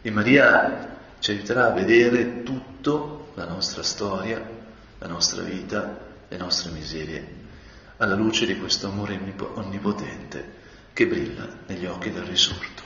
E 0.03 0.11
Maria 0.11 0.97
ci 1.19 1.33
aiuterà 1.33 1.67
a 1.67 1.73
vedere 1.73 2.43
tutto, 2.43 3.33
la 3.35 3.47
nostra 3.47 3.83
storia, 3.83 4.43
la 4.99 5.07
nostra 5.07 5.43
vita, 5.43 6.07
le 6.29 6.37
nostre 6.37 6.73
miserie, 6.73 7.37
alla 7.99 8.15
luce 8.15 8.47
di 8.47 8.59
questo 8.59 8.89
amore 8.89 9.19
onnipotente 9.55 10.57
che 10.93 11.07
brilla 11.07 11.47
negli 11.67 11.87
occhi 11.87 12.11
del 12.11 12.25
risorto. 12.25 12.78